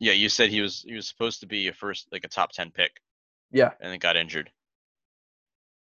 Yeah, 0.00 0.12
you 0.12 0.28
said 0.28 0.50
he 0.50 0.60
was 0.60 0.84
he 0.86 0.94
was 0.94 1.06
supposed 1.06 1.40
to 1.40 1.46
be 1.46 1.68
a 1.68 1.72
first 1.72 2.08
like 2.12 2.24
a 2.24 2.28
top 2.28 2.52
ten 2.52 2.70
pick. 2.70 2.92
Yeah, 3.50 3.70
and 3.80 3.92
then 3.92 3.98
got 3.98 4.16
injured. 4.16 4.50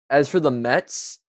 As 0.09 0.27
for 0.27 0.39
the 0.39 0.51
Mets, 0.51 1.19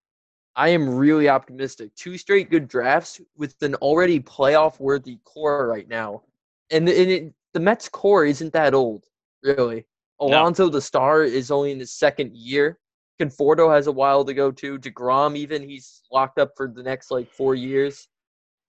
I 0.55 0.69
am 0.69 0.89
really 0.89 1.29
optimistic. 1.29 1.95
Two 1.95 2.19
straight 2.19 2.51
good 2.51 2.69
drafts 2.69 3.21
with 3.37 3.61
an 3.63 3.75
already 3.77 4.21
playoff 4.21 4.79
worthy 4.81 5.19
core 5.25 5.67
right 5.67 5.89
now. 5.89 6.23
And, 6.71 6.89
and 6.89 7.11
it, 7.11 7.35
the 7.55 7.61
Mets 7.61 7.89
core 7.89 8.25
isn't 8.25 8.53
that 8.53 8.75
old, 8.75 9.07
really. 9.43 9.87
Alonso, 10.21 10.65
no. 10.65 10.71
the 10.71 10.81
star, 10.81 11.23
is 11.23 11.51
only 11.51 11.73
in 11.73 11.81
his 11.81 11.93
second 11.93 12.37
year. 12.37 12.79
Conforto 13.21 13.75
has 13.75 13.87
a 13.87 13.93
while 13.93 14.25
to 14.25 14.35
go 14.35 14.51
too. 14.51 14.79
Degrom, 14.79 15.37
even 15.37 15.63
he's 15.63 16.03
locked 16.11 16.39
up 16.39 16.53
for 16.57 16.69
the 16.69 16.83
next 16.83 17.11
like 17.11 17.31
four 17.31 17.55
years. 17.55 18.09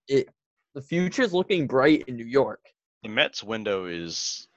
It 0.07 0.29
the 0.73 0.81
future's 0.81 1.33
looking 1.33 1.67
bright 1.67 2.03
in 2.07 2.15
New 2.15 2.25
York. 2.25 2.59
The 3.03 3.09
Mets 3.09 3.43
window 3.43 3.85
is, 3.85 4.47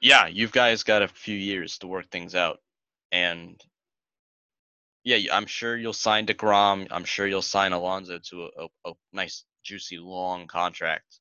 yeah, 0.00 0.26
you 0.26 0.48
guys 0.48 0.82
got 0.82 1.02
a 1.02 1.08
few 1.08 1.36
years 1.36 1.78
to 1.78 1.86
work 1.86 2.10
things 2.10 2.34
out, 2.34 2.60
and 3.12 3.62
yeah, 5.04 5.32
I'm 5.32 5.46
sure 5.46 5.76
you'll 5.76 5.92
sign 5.92 6.26
Degrom. 6.26 6.88
I'm 6.90 7.04
sure 7.04 7.26
you'll 7.26 7.42
sign 7.42 7.72
Alonso 7.72 8.18
to 8.18 8.44
a, 8.44 8.64
a, 8.64 8.90
a 8.90 8.92
nice, 9.12 9.44
juicy, 9.62 9.98
long 9.98 10.46
contract. 10.48 11.20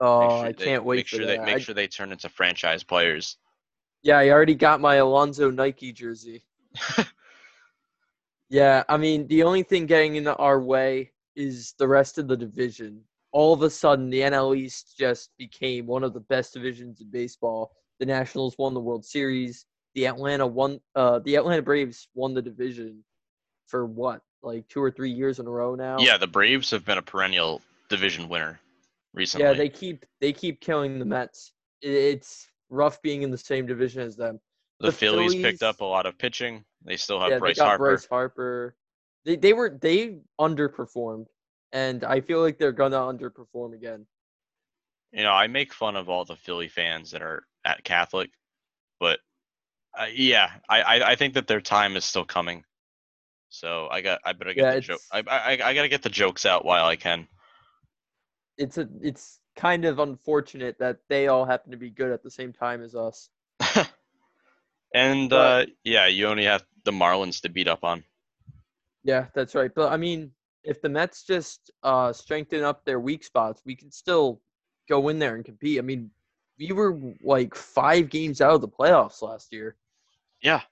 Oh, 0.00 0.28
sure 0.28 0.46
I 0.46 0.52
they, 0.52 0.64
can't 0.64 0.84
wait 0.84 0.96
make 0.98 1.08
sure 1.08 1.26
that. 1.26 1.38
they 1.38 1.44
make 1.44 1.56
I... 1.56 1.58
sure 1.58 1.74
they 1.74 1.88
turn 1.88 2.12
into 2.12 2.28
franchise 2.28 2.84
players. 2.84 3.36
Yeah, 4.02 4.18
I 4.18 4.28
already 4.30 4.54
got 4.54 4.80
my 4.80 4.96
Alonso 4.96 5.50
Nike 5.50 5.92
jersey. 5.92 6.44
yeah, 8.48 8.84
I 8.88 8.96
mean 8.96 9.26
the 9.26 9.42
only 9.42 9.62
thing 9.62 9.86
getting 9.86 10.16
in 10.16 10.26
our 10.26 10.60
way 10.60 11.12
is 11.36 11.74
the 11.78 11.88
rest 11.88 12.18
of 12.18 12.28
the 12.28 12.36
division. 12.36 13.00
All 13.32 13.52
of 13.52 13.62
a 13.62 13.70
sudden, 13.70 14.10
the 14.10 14.20
NL 14.20 14.56
East 14.56 14.96
just 14.98 15.30
became 15.38 15.86
one 15.86 16.02
of 16.02 16.14
the 16.14 16.20
best 16.20 16.54
divisions 16.54 17.00
in 17.00 17.10
baseball. 17.10 17.72
The 18.00 18.06
Nationals 18.06 18.56
won 18.58 18.74
the 18.74 18.80
World 18.80 19.04
Series. 19.04 19.66
The 19.94 20.06
Atlanta 20.06 20.46
won. 20.46 20.80
Uh, 20.94 21.18
the 21.20 21.36
Atlanta 21.36 21.62
Braves 21.62 22.08
won 22.14 22.34
the 22.34 22.42
division 22.42 23.04
for 23.66 23.84
what, 23.84 24.22
like 24.42 24.66
two 24.68 24.82
or 24.82 24.90
three 24.90 25.10
years 25.10 25.38
in 25.38 25.46
a 25.46 25.50
row 25.50 25.74
now. 25.74 25.98
Yeah, 25.98 26.16
the 26.16 26.26
Braves 26.26 26.70
have 26.70 26.84
been 26.84 26.98
a 26.98 27.02
perennial 27.02 27.60
division 27.90 28.28
winner 28.28 28.58
recently. 29.14 29.46
Yeah, 29.46 29.52
they 29.52 29.68
keep 29.68 30.06
they 30.20 30.32
keep 30.32 30.60
killing 30.60 30.98
the 30.98 31.04
Mets. 31.04 31.52
It's 31.82 32.48
rough 32.70 33.00
being 33.02 33.22
in 33.22 33.30
the 33.30 33.38
same 33.38 33.66
division 33.66 34.02
as 34.02 34.16
them. 34.16 34.40
The, 34.80 34.86
the 34.86 34.92
Phillies, 34.92 35.32
Phillies, 35.32 35.44
picked 35.44 35.62
up 35.62 35.80
a 35.80 35.84
lot 35.84 36.06
of 36.06 36.16
pitching. 36.18 36.64
They 36.84 36.96
still 36.96 37.20
have 37.20 37.30
yeah, 37.30 37.38
Bryce 37.38 37.58
Harper. 37.58 37.84
Bryce 37.84 38.06
Harper. 38.06 38.76
They 39.24 39.36
they 39.36 39.52
were 39.52 39.76
they 39.80 40.20
underperformed, 40.40 41.26
and 41.72 42.04
I 42.04 42.20
feel 42.20 42.40
like 42.40 42.58
they're 42.58 42.72
gonna 42.72 42.96
underperform 42.96 43.74
again. 43.74 44.06
You 45.12 45.22
know, 45.22 45.32
I 45.32 45.46
make 45.46 45.72
fun 45.72 45.96
of 45.96 46.08
all 46.08 46.24
the 46.24 46.36
Philly 46.36 46.68
fans 46.68 47.10
that 47.10 47.22
are 47.22 47.44
at 47.64 47.82
Catholic, 47.84 48.30
but 49.00 49.20
uh, 49.98 50.06
yeah, 50.12 50.50
I, 50.68 50.82
I 50.82 51.10
I 51.10 51.16
think 51.16 51.34
that 51.34 51.46
their 51.46 51.60
time 51.60 51.96
is 51.96 52.04
still 52.04 52.24
coming. 52.24 52.64
So 53.48 53.88
I 53.90 54.00
got 54.02 54.20
I 54.24 54.32
better 54.32 54.54
get 54.54 54.62
yeah, 54.62 54.74
the 54.74 54.80
joke. 54.80 55.00
I, 55.10 55.22
I 55.26 55.50
I 55.52 55.74
gotta 55.74 55.88
get 55.88 56.02
the 56.02 56.10
jokes 56.10 56.46
out 56.46 56.64
while 56.64 56.86
I 56.86 56.96
can. 56.96 57.26
It's 58.56 58.78
a 58.78 58.88
it's 59.00 59.40
kind 59.56 59.84
of 59.84 59.98
unfortunate 59.98 60.78
that 60.78 60.98
they 61.08 61.28
all 61.28 61.44
happen 61.44 61.70
to 61.72 61.76
be 61.76 61.90
good 61.90 62.12
at 62.12 62.22
the 62.22 62.30
same 62.30 62.52
time 62.52 62.82
as 62.82 62.94
us. 62.94 63.30
And 64.94 65.30
but, 65.30 65.68
uh, 65.68 65.70
yeah, 65.84 66.06
you 66.06 66.26
only 66.26 66.44
have 66.44 66.64
the 66.84 66.90
Marlins 66.90 67.40
to 67.42 67.48
beat 67.48 67.68
up 67.68 67.84
on. 67.84 68.04
Yeah, 69.04 69.26
that's 69.34 69.54
right. 69.54 69.70
But 69.74 69.92
I 69.92 69.96
mean, 69.96 70.30
if 70.64 70.80
the 70.80 70.88
Mets 70.88 71.24
just 71.24 71.70
uh, 71.82 72.12
strengthen 72.12 72.62
up 72.62 72.84
their 72.84 73.00
weak 73.00 73.24
spots, 73.24 73.62
we 73.64 73.74
can 73.74 73.90
still 73.90 74.40
go 74.88 75.08
in 75.08 75.18
there 75.18 75.34
and 75.34 75.44
compete. 75.44 75.78
I 75.78 75.82
mean, 75.82 76.10
we 76.58 76.72
were 76.72 76.98
like 77.22 77.54
five 77.54 78.08
games 78.08 78.40
out 78.40 78.54
of 78.54 78.60
the 78.60 78.68
playoffs 78.68 79.22
last 79.22 79.52
year. 79.52 79.76
Yeah. 80.42 80.62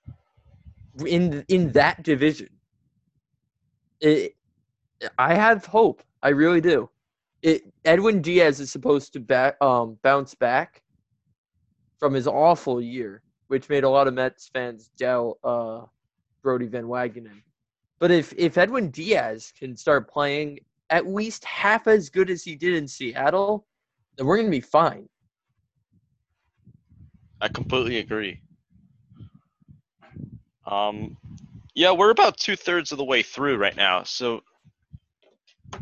In 1.04 1.44
in 1.48 1.72
that 1.72 2.02
division 2.02 2.48
it, 4.00 4.36
I 5.18 5.34
have 5.34 5.66
hope. 5.66 6.02
I 6.22 6.30
really 6.30 6.60
do. 6.60 6.88
It, 7.42 7.62
Edwin 7.84 8.22
Diaz 8.22 8.60
is 8.60 8.70
supposed 8.70 9.12
to 9.12 9.20
back, 9.20 9.60
um, 9.60 9.98
bounce 10.02 10.34
back 10.34 10.82
from 11.98 12.14
his 12.14 12.26
awful 12.26 12.80
year, 12.80 13.22
which 13.48 13.68
made 13.68 13.84
a 13.84 13.88
lot 13.88 14.08
of 14.08 14.14
Mets 14.14 14.48
fans 14.52 14.90
doubt 14.98 15.38
uh, 15.44 15.82
Brodie 16.42 16.66
Van 16.66 16.84
Wagenen. 16.84 17.42
But 17.98 18.10
if 18.10 18.32
if 18.36 18.58
Edwin 18.58 18.90
Diaz 18.90 19.52
can 19.58 19.76
start 19.76 20.10
playing 20.10 20.60
at 20.90 21.06
least 21.06 21.44
half 21.44 21.86
as 21.86 22.08
good 22.08 22.30
as 22.30 22.44
he 22.44 22.54
did 22.54 22.74
in 22.74 22.86
Seattle, 22.86 23.66
then 24.16 24.26
we're 24.26 24.36
gonna 24.36 24.50
be 24.50 24.60
fine. 24.60 25.08
I 27.40 27.48
completely 27.48 27.98
agree. 27.98 28.40
Um, 30.66 31.16
yeah, 31.74 31.92
we're 31.92 32.10
about 32.10 32.38
two 32.38 32.56
thirds 32.56 32.92
of 32.92 32.98
the 32.98 33.04
way 33.04 33.22
through 33.22 33.56
right 33.56 33.76
now. 33.76 34.02
So, 34.02 34.42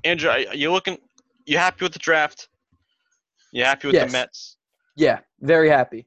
Andrew, 0.02 0.30
are 0.30 0.54
you 0.54 0.72
looking? 0.72 0.98
You 1.46 1.58
happy 1.58 1.84
with 1.84 1.92
the 1.92 1.98
draft? 1.98 2.48
You 3.52 3.64
happy 3.64 3.88
with 3.88 3.94
yes. 3.94 4.10
the 4.10 4.18
Mets? 4.18 4.56
Yeah, 4.96 5.20
very 5.40 5.68
happy. 5.68 6.06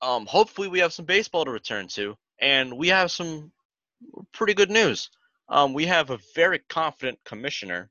Um, 0.00 0.26
hopefully 0.26 0.68
we 0.68 0.80
have 0.80 0.92
some 0.92 1.04
baseball 1.04 1.44
to 1.44 1.50
return 1.50 1.88
to, 1.88 2.16
and 2.40 2.76
we 2.76 2.88
have 2.88 3.10
some 3.10 3.52
pretty 4.32 4.54
good 4.54 4.70
news. 4.70 5.10
Um, 5.48 5.74
we 5.74 5.86
have 5.86 6.10
a 6.10 6.18
very 6.34 6.60
confident 6.68 7.18
commissioner 7.24 7.90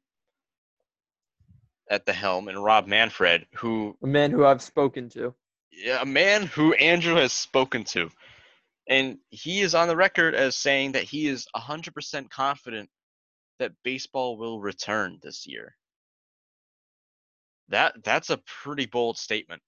at 1.90 2.06
the 2.06 2.14
helm, 2.14 2.48
and 2.48 2.64
Rob 2.64 2.88
Manfred, 2.88 3.46
who 3.56 3.96
a 4.02 4.08
man 4.08 4.32
who 4.32 4.46
I've 4.46 4.62
spoken 4.62 5.10
to. 5.10 5.34
Yeah, 5.72 6.02
a 6.02 6.06
man 6.06 6.46
who 6.46 6.74
Andrew 6.74 7.16
has 7.16 7.34
spoken 7.34 7.84
to. 7.86 8.10
And 8.88 9.18
he 9.30 9.62
is 9.62 9.74
on 9.74 9.88
the 9.88 9.96
record 9.96 10.36
as 10.36 10.56
saying 10.56 10.92
that 10.92 11.04
he 11.04 11.28
is 11.28 11.48
100% 11.56 12.30
confident 12.30 12.90
that 13.60 13.72
baseball 13.84 14.38
will 14.38 14.60
return 14.62 15.20
this 15.22 15.48
year. 15.48 15.76
That 17.70 18.04
that's 18.04 18.30
a 18.30 18.38
pretty 18.38 18.86
bold 18.86 19.18
statement. 19.18 19.62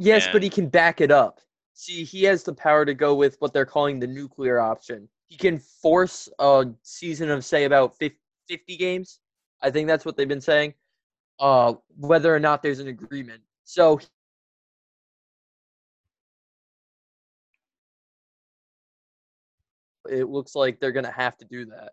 Yes, 0.00 0.24
and... 0.24 0.32
but 0.32 0.42
he 0.42 0.48
can 0.48 0.68
back 0.68 1.02
it 1.02 1.10
up. 1.10 1.40
See, 1.74 2.04
he 2.04 2.24
has 2.24 2.42
the 2.42 2.54
power 2.54 2.84
to 2.86 2.94
go 2.94 3.14
with 3.14 3.36
what 3.38 3.52
they're 3.52 3.66
calling 3.66 4.00
the 4.00 4.06
nuclear 4.06 4.58
option. 4.58 5.08
He 5.26 5.36
can 5.36 5.58
force 5.58 6.28
a 6.38 6.66
season 6.82 7.30
of 7.30 7.44
say 7.44 7.64
about 7.64 7.96
50 7.96 8.76
games. 8.76 9.20
I 9.62 9.70
think 9.70 9.86
that's 9.86 10.04
what 10.04 10.16
they've 10.16 10.26
been 10.26 10.40
saying. 10.40 10.74
Uh, 11.38 11.74
whether 11.98 12.34
or 12.34 12.40
not 12.40 12.62
there's 12.62 12.80
an 12.80 12.88
agreement. 12.88 13.42
So 13.64 14.00
it 20.08 20.28
looks 20.28 20.54
like 20.54 20.80
they're 20.80 20.92
going 20.92 21.04
to 21.04 21.10
have 21.10 21.36
to 21.38 21.44
do 21.44 21.66
that. 21.66 21.92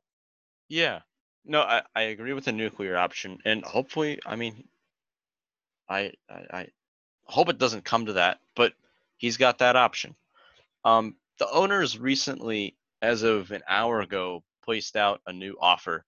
Yeah. 0.69 1.01
No, 1.45 1.61
I, 1.61 1.81
I 1.95 2.03
agree 2.03 2.33
with 2.33 2.45
the 2.45 2.51
nuclear 2.51 2.97
option, 2.97 3.37
and 3.45 3.63
hopefully, 3.63 4.19
I 4.25 4.35
mean, 4.35 4.67
I, 5.87 6.11
I 6.29 6.45
I 6.51 6.67
hope 7.27 7.49
it 7.49 7.57
doesn't 7.57 7.85
come 7.85 8.05
to 8.05 8.13
that, 8.13 8.39
but 8.55 8.73
he's 9.17 9.37
got 9.37 9.59
that 9.59 9.75
option. 9.75 10.15
Um, 10.83 11.15
the 11.39 11.49
owners 11.51 11.97
recently, 11.97 12.75
as 13.01 13.23
of 13.23 13.51
an 13.51 13.61
hour 13.67 14.01
ago, 14.01 14.43
placed 14.63 14.95
out 14.95 15.21
a 15.27 15.33
new 15.33 15.55
offer 15.59 16.05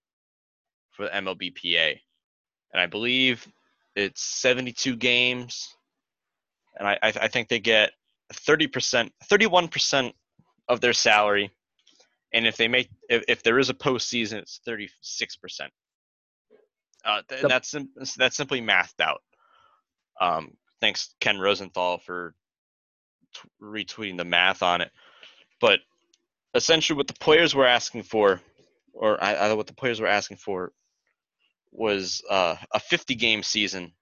for 0.91 1.05
the 1.05 1.11
MLBPA. 1.11 1.99
and 2.73 2.81
I 2.81 2.85
believe 2.87 3.47
it's 3.95 4.21
72 4.21 4.95
games, 4.95 5.75
and 6.77 6.87
I 6.87 6.93
I, 7.01 7.07
I 7.07 7.27
think 7.27 7.47
they 7.49 7.59
get 7.59 7.91
30 8.33 8.67
percent, 8.67 9.13
31 9.29 9.67
percent 9.67 10.15
of 10.67 10.81
their 10.81 10.93
salary, 10.93 11.51
and 12.33 12.45
if 12.45 12.57
they 12.57 12.67
make 12.67 12.89
if, 13.09 13.23
if 13.27 13.43
there 13.43 13.59
is 13.59 13.69
a 13.69 13.73
postseason, 13.73 14.33
it's 14.33 14.61
36 14.65 15.35
percent. 15.37 15.71
Uh, 17.03 17.21
th- 17.29 17.41
that's 17.43 17.71
sim- 17.71 17.89
that's 18.17 18.35
simply 18.35 18.61
mathed 18.61 19.01
out. 19.01 19.21
Um, 20.19 20.57
thanks 20.81 21.13
Ken 21.19 21.39
Rosenthal 21.39 21.97
for 21.99 22.33
t- 23.33 23.49
retweeting 23.61 24.17
the 24.17 24.25
math 24.25 24.63
on 24.63 24.81
it. 24.81 24.91
But 25.61 25.79
essentially, 26.53 26.97
what 26.97 27.07
the 27.07 27.13
players 27.13 27.53
were 27.53 27.65
asking 27.65 28.03
for, 28.03 28.41
or 28.93 29.21
I, 29.23 29.33
I, 29.35 29.53
what 29.53 29.67
the 29.67 29.73
players 29.73 29.99
were 29.99 30.07
asking 30.07 30.37
for, 30.37 30.71
was 31.71 32.21
uh, 32.29 32.55
a 32.73 32.79
50 32.79 33.15
game 33.15 33.43
season 33.43 33.93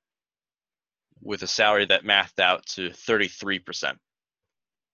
with 1.22 1.42
a 1.42 1.48
salary 1.48 1.86
that 1.86 2.06
mathed 2.06 2.40
out 2.40 2.66
to 2.68 2.92
33 2.92 3.60
percent. 3.60 3.98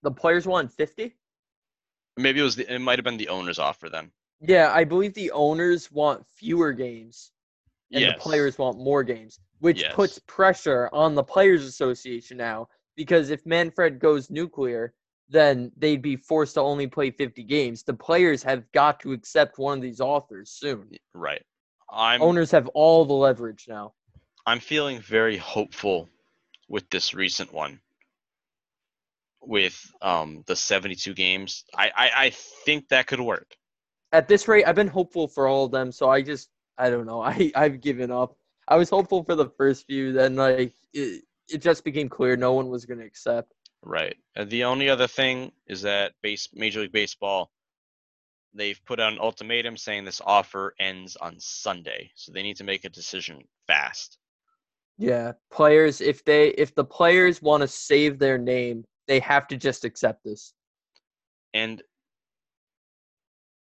The 0.04 0.12
players 0.12 0.46
want 0.46 0.72
50? 0.72 1.16
Maybe 2.18 2.40
it 2.40 2.44
was 2.44 2.56
the, 2.56 2.74
it 2.74 2.80
might 2.80 3.00
have 3.00 3.06
been 3.06 3.18
the 3.18 3.30
owner's 3.30 3.60
offer 3.60 3.90
then. 3.90 4.12
Yeah, 4.42 4.72
I 4.74 4.84
believe 4.84 5.14
the 5.14 5.32
owners 5.32 5.92
want 5.92 6.26
fewer 6.36 6.74
games 6.74 7.32
and 7.92 8.02
yes. 8.02 8.16
the 8.16 8.20
players 8.20 8.58
want 8.58 8.78
more 8.78 9.04
games, 9.04 9.40
which 9.64 9.82
Yes. 9.82 9.96
puts 9.96 10.20
pressure 10.28 10.90
on 10.92 11.16
the 11.16 11.24
Players 11.24 11.64
Association 11.64 12.36
now 12.36 12.68
because 12.98 13.30
if 13.30 13.46
Manfred 13.46 13.98
goes 13.98 14.30
nuclear, 14.30 14.94
then 15.30 15.72
they'd 15.78 16.02
be 16.02 16.18
forced 16.18 16.56
to 16.56 16.60
only 16.60 16.86
play 16.86 17.12
50 17.12 17.44
games. 17.44 17.82
The 17.82 17.94
players 17.94 18.44
have 18.44 18.70
got 18.74 19.00
to 19.00 19.14
accept 19.14 19.58
one 19.58 19.78
of 19.78 19.82
these 19.82 20.02
offers 20.02 20.52
soon. 20.52 20.92
Right. 21.14 21.42
I'm 21.90 22.22
Owners 22.22 22.52
have 22.52 22.68
all 22.74 23.06
the 23.06 23.14
leverage 23.14 23.66
now. 23.70 23.94
I'm 24.46 24.60
feeling 24.60 25.00
very 25.00 25.38
hopeful 25.38 26.10
with 26.68 26.90
this 26.90 27.14
recent 27.14 27.54
one. 27.54 27.80
With 29.42 29.80
um 30.02 30.44
the 30.46 30.58
72 30.58 31.14
games, 31.14 31.64
I, 31.74 31.90
I 31.96 32.12
I 32.26 32.30
think 32.66 32.90
that 32.90 33.08
could 33.08 33.22
work. 33.22 33.56
At 34.12 34.28
this 34.28 34.48
rate, 34.50 34.66
I've 34.66 34.76
been 34.76 34.88
hopeful 34.90 35.30
for 35.30 35.48
all 35.48 35.66
of 35.66 35.72
them, 35.72 35.92
so 35.94 36.10
I 36.10 36.22
just 36.22 36.50
I 36.78 36.90
don't 36.90 37.06
know. 37.06 37.22
I 37.34 37.52
I've 37.56 37.80
given 37.80 38.12
up. 38.12 38.36
I 38.68 38.76
was 38.76 38.90
hopeful 38.90 39.24
for 39.24 39.36
the 39.36 39.50
first 39.58 39.86
few, 39.86 40.14
then 40.14 40.36
like 40.36 40.74
it, 40.94 41.24
it 41.50 41.62
just 41.62 41.84
became 41.84 42.10
clear 42.10 42.36
no 42.36 42.54
one 42.54 42.70
was 42.70 42.86
going 42.86 43.00
to 43.00 43.06
accept. 43.06 43.54
Right. 43.82 44.16
And 44.36 44.50
the 44.50 44.64
only 44.64 44.90
other 44.90 45.08
thing 45.08 45.52
is 45.68 45.82
that 45.82 46.14
base 46.22 46.48
Major 46.54 46.82
League 46.82 46.94
Baseball 46.94 47.52
they've 48.54 48.80
put 48.86 49.00
out 49.00 49.14
an 49.14 49.20
ultimatum 49.20 49.78
saying 49.78 50.06
this 50.06 50.22
offer 50.26 50.76
ends 50.80 51.16
on 51.18 51.36
Sunday, 51.40 52.12
so 52.16 52.32
they 52.32 52.44
need 52.44 52.58
to 52.58 52.64
make 52.64 52.86
a 52.86 52.90
decision 52.90 53.44
fast. 53.68 54.18
Yeah, 54.98 55.32
players 55.52 56.02
if 56.02 56.24
they 56.24 56.50
if 56.50 56.76
the 56.76 56.86
players 56.86 57.42
want 57.42 57.62
to 57.62 57.68
save 57.68 58.20
their 58.20 58.38
name, 58.38 58.86
they 59.08 59.20
have 59.20 59.48
to 59.48 59.58
just 59.58 59.86
accept 59.86 60.24
this. 60.24 60.54
And 61.54 61.82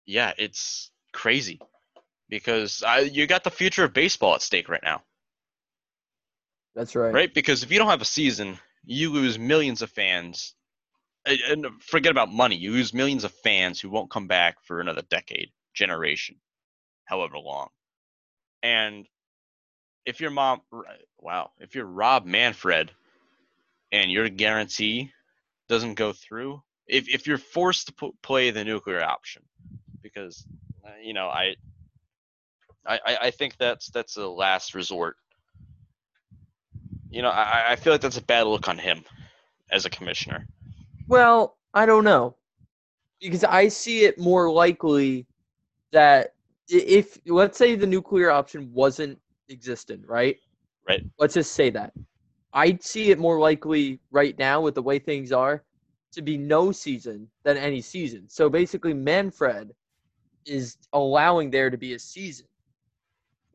yeah, 0.05 0.33
it's 0.37 0.91
crazy 1.13 1.59
because 2.31 2.81
I, 2.81 2.99
you 2.99 3.27
got 3.27 3.43
the 3.43 3.51
future 3.51 3.83
of 3.83 3.93
baseball 3.93 4.33
at 4.33 4.41
stake 4.41 4.69
right 4.69 4.81
now. 4.81 5.03
That's 6.73 6.95
right. 6.95 7.13
right? 7.13 7.31
Because 7.31 7.61
if 7.61 7.71
you 7.71 7.77
don't 7.77 7.89
have 7.89 8.01
a 8.01 8.05
season, 8.05 8.57
you 8.83 9.11
lose 9.11 9.37
millions 9.37 9.83
of 9.83 9.91
fans. 9.91 10.55
And- 11.25 11.67
forget 11.81 12.09
about 12.09 12.31
money. 12.31 12.55
You 12.55 12.71
lose 12.71 12.93
millions 12.95 13.25
of 13.25 13.33
fans 13.43 13.79
who 13.79 13.91
won't 13.91 14.09
come 14.09 14.27
back 14.27 14.63
for 14.63 14.79
another 14.79 15.03
decade, 15.03 15.51
generation, 15.75 16.37
however 17.05 17.37
long. 17.37 17.67
And 18.63 19.05
if 20.05 20.21
your 20.21 20.31
mom, 20.31 20.61
wow, 21.19 21.51
if 21.59 21.75
you're 21.75 21.85
Rob 21.85 22.25
Manfred 22.25 22.91
and 23.91 24.09
your 24.09 24.29
guarantee 24.29 25.11
doesn't 25.67 25.95
go 25.95 26.13
through, 26.13 26.63
if, 26.87 27.09
if 27.09 27.27
you're 27.27 27.37
forced 27.37 27.87
to 27.87 27.93
p- 27.93 28.11
play 28.23 28.51
the 28.51 28.63
nuclear 28.63 29.03
option, 29.03 29.43
because, 30.01 30.45
uh, 30.85 30.89
you 31.03 31.13
know, 31.13 31.27
I, 31.27 31.55
I, 32.85 32.99
I- 33.05 33.17
I 33.23 33.31
think 33.31 33.57
that's 33.57 33.89
that's 33.89 34.17
a 34.17 34.27
last 34.27 34.73
resort 34.75 35.17
you 37.11 37.21
know, 37.21 37.29
I, 37.29 37.71
I 37.71 37.75
feel 37.75 37.93
like 37.93 38.01
that's 38.01 38.17
a 38.17 38.23
bad 38.23 38.47
look 38.47 38.69
on 38.69 38.77
him 38.77 39.03
as 39.69 39.85
a 39.85 39.89
commissioner. 39.89 40.47
Well, 41.07 41.57
I 41.73 41.85
don't 41.85 42.05
know. 42.05 42.37
Because 43.19 43.43
I 43.43 43.67
see 43.67 44.05
it 44.05 44.17
more 44.17 44.49
likely 44.49 45.27
that 45.91 46.33
if 46.69 47.19
let's 47.27 47.57
say 47.57 47.75
the 47.75 47.85
nuclear 47.85 48.31
option 48.31 48.71
wasn't 48.73 49.19
existent, 49.49 50.07
right? 50.07 50.37
Right. 50.87 51.03
Let's 51.19 51.33
just 51.35 51.53
say 51.53 51.69
that. 51.71 51.93
I'd 52.53 52.81
see 52.81 53.11
it 53.11 53.19
more 53.19 53.39
likely 53.39 53.99
right 54.09 54.37
now 54.39 54.61
with 54.61 54.75
the 54.75 54.81
way 54.81 54.97
things 54.97 55.31
are 55.31 55.63
to 56.13 56.21
be 56.21 56.37
no 56.37 56.71
season 56.71 57.29
than 57.43 57.57
any 57.57 57.81
season. 57.81 58.27
So 58.27 58.49
basically 58.49 58.93
Manfred 58.93 59.71
is 60.45 60.77
allowing 60.93 61.51
there 61.51 61.69
to 61.69 61.77
be 61.77 61.93
a 61.93 61.99
season 61.99 62.47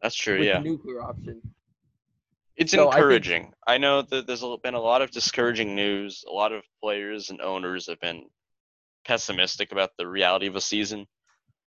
That's 0.03 0.15
true. 0.15 0.39
with 0.39 0.47
Yeah, 0.49 0.59
the 0.61 0.65
nuclear 0.69 1.03
option. 1.03 1.41
it's 2.57 2.73
So 2.73 2.89
I 2.89 2.93
think- 2.93 2.95
encouraging. 2.97 3.53
I, 3.67 3.79
know 3.79 4.03
that 4.03 4.27
there's 4.27 4.43
a- 4.43 4.57
been 4.63 4.75
a 4.75 4.81
lot 4.81 5.03
of 5.03 5.11
discouraging 5.11 5.75
news. 5.75 6.25
A 6.29 6.33
lot 6.33 6.53
of 6.53 6.63
players 6.83 7.31
and 7.31 7.41
owners 7.41 7.87
have 7.89 8.01
been 8.01 8.29
pessimistic 9.05 9.73
about 9.73 9.91
the 9.99 10.07
reality 10.07 10.47
of 10.47 10.57
a 10.57 10.61
season. 10.61 11.07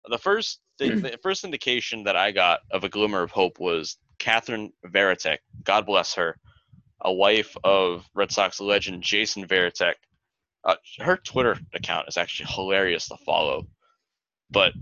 The 0.07 0.19
first, 0.19 0.61
the, 0.79 0.91
the 1.13 1.19
first 1.23 1.45
indication 1.45 2.05
that 2.05 2.17
I 2.17 2.31
got 2.33 2.61
of 2.71 2.85
a 2.85 2.89
glimmer 2.89 3.23
of 3.23 3.31
hope 3.31 3.59
was 3.59 3.97
Catherine 4.19 4.73
Varitek. 4.87 5.39
God 5.65 5.87
bless 5.87 6.15
her, 6.15 6.39
a 7.01 7.13
wife 7.13 7.57
of 7.65 8.07
Red 8.15 8.31
Sox 8.33 8.61
legend 8.61 9.03
Jason 9.03 9.47
Varitek. 9.47 9.95
Uh, 10.65 10.77
her 10.99 11.17
Twitter 11.17 11.57
account 11.75 12.09
is 12.09 12.17
actually 12.17 12.49
hilarious 12.53 13.09
to 13.09 13.17
follow, 13.25 13.67
but 14.51 14.73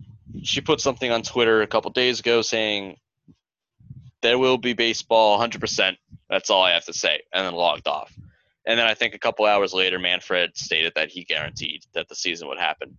she 0.42 0.60
put 0.60 0.80
something 0.80 1.10
on 1.10 1.22
Twitter 1.22 1.60
a 1.62 1.66
couple 1.66 1.90
days 1.90 2.20
ago 2.20 2.40
saying 2.42 2.96
there 4.24 4.38
will 4.38 4.56
be 4.56 4.72
baseball 4.72 5.38
100%. 5.38 5.98
That's 6.30 6.48
all 6.48 6.62
I 6.62 6.72
have 6.72 6.86
to 6.86 6.94
say, 6.94 7.20
and 7.30 7.44
then 7.44 7.52
logged 7.52 7.86
off. 7.86 8.10
And 8.66 8.78
then 8.78 8.86
I 8.86 8.94
think 8.94 9.14
a 9.14 9.18
couple 9.18 9.44
hours 9.44 9.74
later, 9.74 9.98
Manfred 9.98 10.56
stated 10.56 10.94
that 10.96 11.10
he 11.10 11.24
guaranteed 11.24 11.84
that 11.92 12.08
the 12.08 12.14
season 12.14 12.48
would 12.48 12.58
happen. 12.58 12.96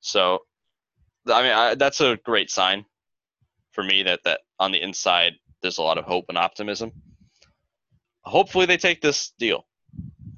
So, 0.00 0.40
I 1.32 1.42
mean, 1.42 1.52
I, 1.52 1.74
that's 1.76 2.02
a 2.02 2.18
great 2.22 2.50
sign 2.50 2.84
for 3.72 3.82
me 3.82 4.02
that 4.02 4.20
that 4.24 4.40
on 4.58 4.70
the 4.70 4.82
inside 4.82 5.32
there's 5.62 5.78
a 5.78 5.82
lot 5.82 5.96
of 5.96 6.04
hope 6.04 6.26
and 6.28 6.36
optimism. 6.36 6.92
Hopefully, 8.20 8.66
they 8.66 8.76
take 8.76 9.00
this 9.00 9.32
deal. 9.38 9.66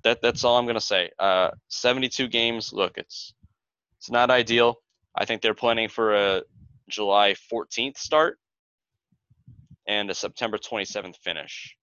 That 0.05 0.23
that's 0.23 0.45
all 0.45 0.57
I'm 0.57 0.67
gonna 0.67 0.81
say. 0.81 1.11
Uh, 1.19 1.51
72 1.67 2.29
games. 2.29 2.73
Look, 2.73 2.97
it's 2.97 3.35
it's 3.99 4.11
not 4.11 4.31
ideal. 4.31 4.77
I 5.17 5.25
think 5.25 5.43
they're 5.43 5.53
planning 5.53 5.89
for 5.89 6.15
a 6.15 6.43
July 6.89 7.35
14th 7.53 7.99
start 7.99 8.39
and 9.87 10.11
a 10.11 10.15
September 10.15 10.59
27th 10.59 11.17
finish. 11.17 11.77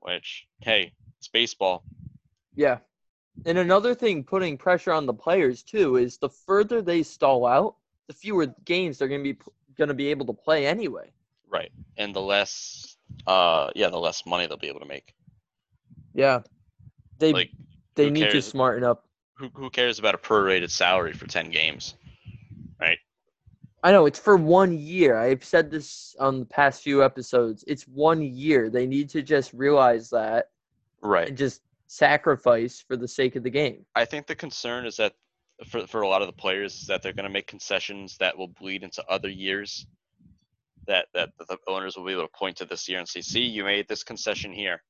Which, 0.00 0.46
hey, 0.60 0.92
it's 1.18 1.28
baseball. 1.28 1.84
Yeah. 2.54 2.78
And 3.46 3.58
another 3.58 3.94
thing 3.94 4.24
putting 4.24 4.58
pressure 4.58 4.92
on 4.92 5.06
the 5.06 5.14
players 5.14 5.62
too 5.62 5.96
is 5.96 6.18
the 6.18 6.28
further 6.28 6.82
they 6.82 7.02
stall 7.02 7.46
out, 7.46 7.76
the 8.06 8.14
fewer 8.14 8.46
games 8.64 8.98
they're 8.98 9.08
going 9.08 9.24
to 9.24 9.34
be 9.34 9.40
going 9.76 9.88
to 9.88 9.94
be 9.94 10.08
able 10.08 10.26
to 10.26 10.32
play 10.32 10.66
anyway. 10.66 11.12
Right. 11.48 11.70
And 11.96 12.14
the 12.14 12.20
less, 12.20 12.96
uh, 13.26 13.70
yeah, 13.74 13.88
the 13.88 13.98
less 13.98 14.26
money 14.26 14.46
they'll 14.46 14.56
be 14.56 14.68
able 14.68 14.80
to 14.80 14.86
make. 14.86 15.14
Yeah. 16.14 16.40
They 17.18 17.32
Like, 17.32 17.50
they 17.94 18.10
need 18.10 18.30
to 18.30 18.42
smarten 18.42 18.84
up. 18.84 19.06
who, 19.34 19.48
who 19.54 19.70
cares 19.70 19.98
about 19.98 20.14
a 20.14 20.18
prorated 20.18 20.70
salary 20.70 21.12
for 21.12 21.26
10 21.26 21.50
games? 21.50 21.94
I 23.82 23.92
know 23.92 24.06
it's 24.06 24.18
for 24.18 24.36
one 24.36 24.78
year. 24.78 25.16
I've 25.16 25.44
said 25.44 25.70
this 25.70 26.14
on 26.20 26.40
the 26.40 26.46
past 26.46 26.82
few 26.82 27.02
episodes. 27.02 27.64
It's 27.66 27.84
one 27.84 28.22
year. 28.22 28.68
They 28.68 28.86
need 28.86 29.08
to 29.10 29.22
just 29.22 29.52
realize 29.52 30.10
that 30.10 30.50
Right. 31.02 31.28
and 31.28 31.36
just 31.36 31.62
sacrifice 31.86 32.84
for 32.86 32.96
the 32.96 33.08
sake 33.08 33.36
of 33.36 33.42
the 33.42 33.50
game. 33.50 33.86
I 33.94 34.04
think 34.04 34.26
the 34.26 34.34
concern 34.34 34.84
is 34.86 34.96
that 34.96 35.14
for, 35.66 35.86
for 35.86 36.02
a 36.02 36.08
lot 36.08 36.20
of 36.22 36.26
the 36.28 36.32
players 36.32 36.74
is 36.82 36.86
that 36.88 37.02
they're 37.02 37.12
going 37.14 37.24
to 37.24 37.32
make 37.32 37.46
concessions 37.46 38.16
that 38.18 38.36
will 38.36 38.48
bleed 38.48 38.82
into 38.82 39.04
other 39.08 39.28
years. 39.28 39.86
That, 40.86 41.06
that 41.14 41.30
the 41.38 41.58
owners 41.68 41.96
will 41.96 42.04
be 42.04 42.12
able 42.12 42.22
to 42.22 42.28
point 42.28 42.56
to 42.58 42.64
this 42.64 42.88
year 42.88 42.98
and 42.98 43.08
say, 43.08 43.20
"See, 43.20 43.42
you 43.42 43.64
made 43.64 43.86
this 43.86 44.02
concession 44.02 44.50
here." 44.52 44.82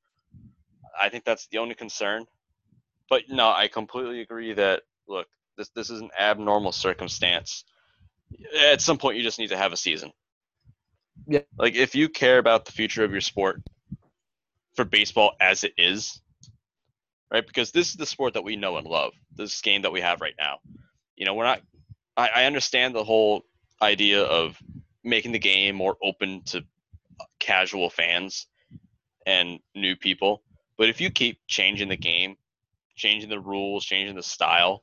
I 1.00 1.08
think 1.08 1.24
that's 1.24 1.46
the 1.48 1.58
only 1.58 1.74
concern. 1.74 2.24
But 3.10 3.24
no, 3.28 3.50
I 3.50 3.68
completely 3.68 4.20
agree 4.20 4.54
that 4.54 4.82
look, 5.08 5.26
this 5.58 5.68
this 5.70 5.90
is 5.90 6.00
an 6.00 6.10
abnormal 6.18 6.72
circumstance. 6.72 7.64
At 8.70 8.80
some 8.80 8.98
point, 8.98 9.16
you 9.16 9.22
just 9.22 9.38
need 9.38 9.48
to 9.48 9.56
have 9.56 9.72
a 9.72 9.76
season. 9.76 10.12
Yeah. 11.26 11.40
Like 11.58 11.74
if 11.74 11.94
you 11.94 12.08
care 12.08 12.38
about 12.38 12.64
the 12.64 12.72
future 12.72 13.04
of 13.04 13.12
your 13.12 13.20
sport, 13.20 13.62
for 14.74 14.84
baseball 14.84 15.32
as 15.40 15.64
it 15.64 15.74
is, 15.76 16.20
right? 17.30 17.46
Because 17.46 17.70
this 17.70 17.88
is 17.88 17.96
the 17.96 18.06
sport 18.06 18.34
that 18.34 18.44
we 18.44 18.56
know 18.56 18.76
and 18.76 18.86
love. 18.86 19.12
This 19.34 19.60
game 19.60 19.82
that 19.82 19.92
we 19.92 20.00
have 20.00 20.20
right 20.20 20.34
now. 20.38 20.58
You 21.16 21.26
know, 21.26 21.34
we're 21.34 21.44
not. 21.44 21.60
I, 22.16 22.28
I 22.28 22.44
understand 22.44 22.94
the 22.94 23.04
whole 23.04 23.42
idea 23.82 24.22
of 24.22 24.58
making 25.04 25.32
the 25.32 25.38
game 25.38 25.76
more 25.76 25.96
open 26.02 26.42
to 26.46 26.64
casual 27.38 27.90
fans 27.90 28.46
and 29.26 29.60
new 29.74 29.96
people. 29.96 30.42
But 30.76 30.88
if 30.88 31.00
you 31.00 31.10
keep 31.10 31.40
changing 31.46 31.88
the 31.88 31.96
game, 31.96 32.36
changing 32.96 33.30
the 33.30 33.40
rules, 33.40 33.84
changing 33.84 34.16
the 34.16 34.22
style, 34.22 34.82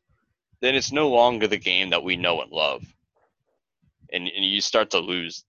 then 0.62 0.76
it's 0.76 0.92
no 0.92 1.10
longer 1.10 1.48
the 1.48 1.58
game 1.58 1.90
that 1.90 2.04
we 2.04 2.16
know 2.16 2.42
and 2.42 2.52
love. 2.52 2.84
And, 4.12 4.28
and 4.28 4.46
you 4.46 4.62
start 4.62 4.92
to 4.92 5.00
lose 5.00 5.44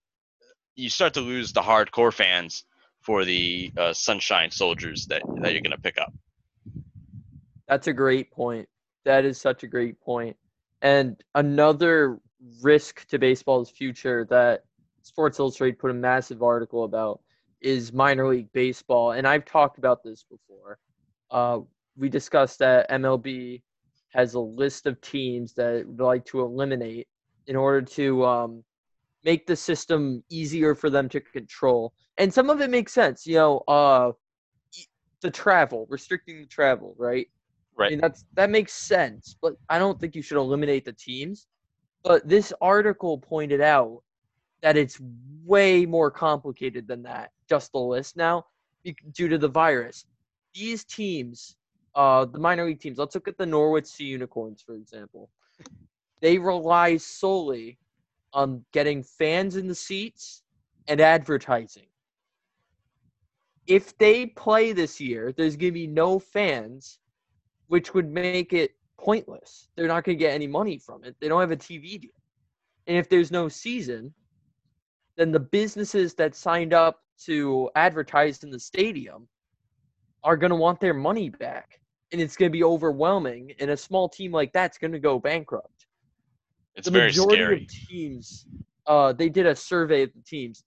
you 0.79 0.89
start 0.89 1.13
to 1.13 1.21
lose 1.21 1.51
the 1.51 1.61
hardcore 1.61 2.13
fans 2.13 2.63
for 3.01 3.25
the 3.25 3.71
uh, 3.77 3.93
sunshine 3.93 4.51
soldiers 4.51 5.05
that, 5.07 5.21
that 5.41 5.51
you're 5.51 5.61
going 5.61 5.71
to 5.71 5.81
pick 5.81 5.97
up. 5.99 6.13
That's 7.67 7.87
a 7.87 7.93
great 7.93 8.31
point. 8.31 8.67
That 9.05 9.25
is 9.25 9.39
such 9.39 9.63
a 9.63 9.67
great 9.67 9.99
point. 9.99 10.37
And 10.81 11.21
another 11.35 12.19
risk 12.61 13.05
to 13.09 13.19
baseball's 13.19 13.69
future 13.69 14.25
that 14.29 14.63
Sports 15.03 15.39
Illustrated 15.39 15.79
put 15.79 15.91
a 15.91 15.93
massive 15.93 16.41
article 16.41 16.83
about 16.83 17.21
is 17.61 17.91
minor 17.91 18.27
league 18.27 18.51
baseball. 18.53 19.11
And 19.11 19.27
I've 19.27 19.45
talked 19.45 19.77
about 19.77 20.03
this 20.03 20.23
before. 20.23 20.79
Uh, 21.29 21.59
we 21.97 22.09
discussed 22.09 22.59
that 22.59 22.89
MLB 22.89 23.61
has 24.09 24.33
a 24.33 24.39
list 24.39 24.85
of 24.85 24.99
teams 25.01 25.53
that 25.53 25.85
would 25.85 26.03
like 26.03 26.25
to 26.25 26.41
eliminate 26.41 27.07
in 27.49 27.55
order 27.55 27.81
to 27.81 28.23
um, 28.25 28.63
make 29.25 29.47
the 29.47 29.55
system 29.55 30.23
easier 30.29 30.75
for 30.75 30.89
them 30.89 31.09
to 31.09 31.19
control. 31.19 31.91
And 32.19 32.31
some 32.31 32.49
of 32.49 32.61
it 32.61 32.69
makes 32.69 32.93
sense, 32.93 33.25
you 33.25 33.35
know, 33.35 33.57
uh, 33.67 34.11
the 35.21 35.31
travel, 35.31 35.87
restricting 35.89 36.39
the 36.39 36.47
travel, 36.47 36.95
right? 36.97 37.27
Right. 37.75 37.87
I 37.87 37.89
mean, 37.89 38.01
that's 38.01 38.23
that 38.33 38.49
makes 38.49 38.73
sense, 38.73 39.35
but 39.41 39.55
I 39.69 39.79
don't 39.79 39.99
think 39.99 40.15
you 40.15 40.21
should 40.21 40.37
eliminate 40.37 40.85
the 40.85 40.93
teams. 40.93 41.47
But 42.03 42.27
this 42.27 42.53
article 42.61 43.17
pointed 43.17 43.61
out 43.61 44.03
that 44.61 44.77
it's 44.77 44.99
way 45.43 45.85
more 45.85 46.11
complicated 46.11 46.87
than 46.87 47.03
that. 47.03 47.31
Just 47.49 47.71
the 47.71 47.79
list 47.79 48.15
now, 48.15 48.45
due 49.13 49.27
to 49.27 49.37
the 49.37 49.47
virus. 49.47 50.05
These 50.53 50.83
teams, 50.83 51.55
uh, 51.95 52.25
the 52.25 52.39
minor 52.39 52.65
league 52.65 52.79
teams. 52.79 52.97
Let's 52.97 53.15
look 53.15 53.27
at 53.27 53.37
the 53.37 53.45
Norwich 53.45 53.87
Sea 53.87 54.05
Unicorns, 54.05 54.61
for 54.61 54.75
example. 54.75 55.29
They 56.21 56.37
rely 56.37 56.97
solely 56.97 57.77
on 58.33 58.63
getting 58.73 59.03
fans 59.03 59.55
in 59.55 59.67
the 59.67 59.75
seats 59.75 60.43
and 60.87 60.99
advertising. 60.99 61.87
If 63.67 63.97
they 63.97 64.25
play 64.25 64.71
this 64.71 64.99
year, 64.99 65.31
there's 65.31 65.55
going 65.55 65.73
to 65.73 65.79
be 65.79 65.87
no 65.87 66.19
fans 66.19 66.99
which 67.67 67.93
would 67.93 68.09
make 68.09 68.51
it 68.51 68.71
pointless. 68.97 69.69
They're 69.75 69.87
not 69.87 70.03
going 70.03 70.17
to 70.17 70.23
get 70.23 70.33
any 70.33 70.47
money 70.47 70.77
from 70.77 71.03
it. 71.03 71.15
They 71.19 71.27
don't 71.27 71.39
have 71.39 71.51
a 71.51 71.57
TV 71.57 72.01
deal. 72.01 72.11
And 72.87 72.97
if 72.97 73.07
there's 73.07 73.31
no 73.31 73.47
season, 73.47 74.13
then 75.15 75.31
the 75.31 75.39
businesses 75.39 76.15
that 76.15 76.35
signed 76.35 76.73
up 76.73 77.03
to 77.25 77.69
advertise 77.75 78.43
in 78.43 78.49
the 78.49 78.59
stadium 78.59 79.27
are 80.23 80.37
going 80.37 80.49
to 80.49 80.55
want 80.55 80.79
their 80.79 80.93
money 80.93 81.29
back. 81.29 81.79
And 82.11 82.19
it's 82.19 82.35
going 82.35 82.51
to 82.51 82.57
be 82.57 82.63
overwhelming. 82.63 83.53
And 83.59 83.69
a 83.69 83.77
small 83.77 84.09
team 84.09 84.31
like 84.31 84.51
that's 84.51 84.79
going 84.79 84.93
to 84.93 84.99
go 84.99 85.19
bankrupt. 85.19 85.85
It's 86.79 86.85
the 86.85 86.91
very 86.91 87.07
majority 87.07 87.35
scary. 87.35 87.61
of 87.63 87.87
teams, 87.89 88.45
uh, 88.87 89.13
they 89.13 89.29
did 89.29 89.45
a 89.45 89.55
survey 89.55 90.03
of 90.03 90.13
the 90.13 90.21
teams. 90.21 90.63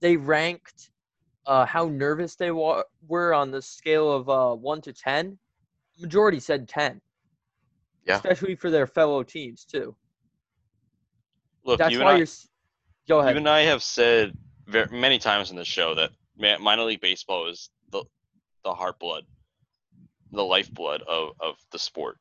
They 0.00 0.16
ranked 0.16 0.90
uh, 1.46 1.64
how 1.64 1.86
nervous 1.86 2.36
they 2.36 2.50
wa- 2.50 2.82
were 3.08 3.32
on 3.32 3.50
the 3.50 3.62
scale 3.62 4.12
of 4.12 4.28
uh, 4.28 4.54
1 4.54 4.82
to 4.82 4.92
10 4.92 5.38
majority 5.98 6.40
said 6.40 6.68
10. 6.68 7.00
Yeah. 8.04 8.16
Especially 8.16 8.54
for 8.54 8.70
their 8.70 8.86
fellow 8.86 9.22
teams 9.22 9.64
too. 9.64 9.96
Look, 11.64 11.78
That's 11.78 11.92
you 11.92 12.00
why 12.00 12.12
and, 12.12 12.14
I, 12.14 12.18
you're 12.18 12.26
Go 13.08 13.20
ahead. 13.20 13.34
you 13.34 13.38
and 13.38 13.48
I 13.48 13.60
have 13.62 13.82
said 13.82 14.36
very, 14.66 14.88
many 14.90 15.18
times 15.18 15.50
in 15.50 15.56
the 15.56 15.64
show 15.64 15.94
that 15.94 16.10
minor 16.60 16.82
league 16.82 17.00
baseball 17.00 17.48
is 17.48 17.70
the 17.90 18.04
the 18.64 18.72
heart 18.72 18.98
blood, 18.98 19.24
the 20.32 20.42
lifeblood 20.44 21.02
of, 21.02 21.30
of 21.40 21.54
the 21.72 21.78
sport. 21.78 22.18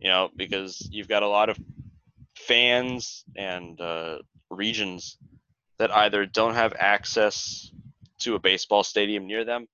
You 0.00 0.10
know, 0.10 0.30
because 0.36 0.88
you've 0.92 1.08
got 1.08 1.22
a 1.22 1.28
lot 1.28 1.48
of 1.48 1.58
fans 2.46 3.24
and 3.36 3.80
uh, 3.80 4.18
regions 4.50 5.18
that 5.78 5.90
either 5.90 6.26
don't 6.26 6.54
have 6.54 6.72
access 6.78 7.70
to 8.20 8.34
a 8.34 8.38
baseball 8.38 8.82
stadium 8.84 9.26
near 9.26 9.44
them 9.44 9.66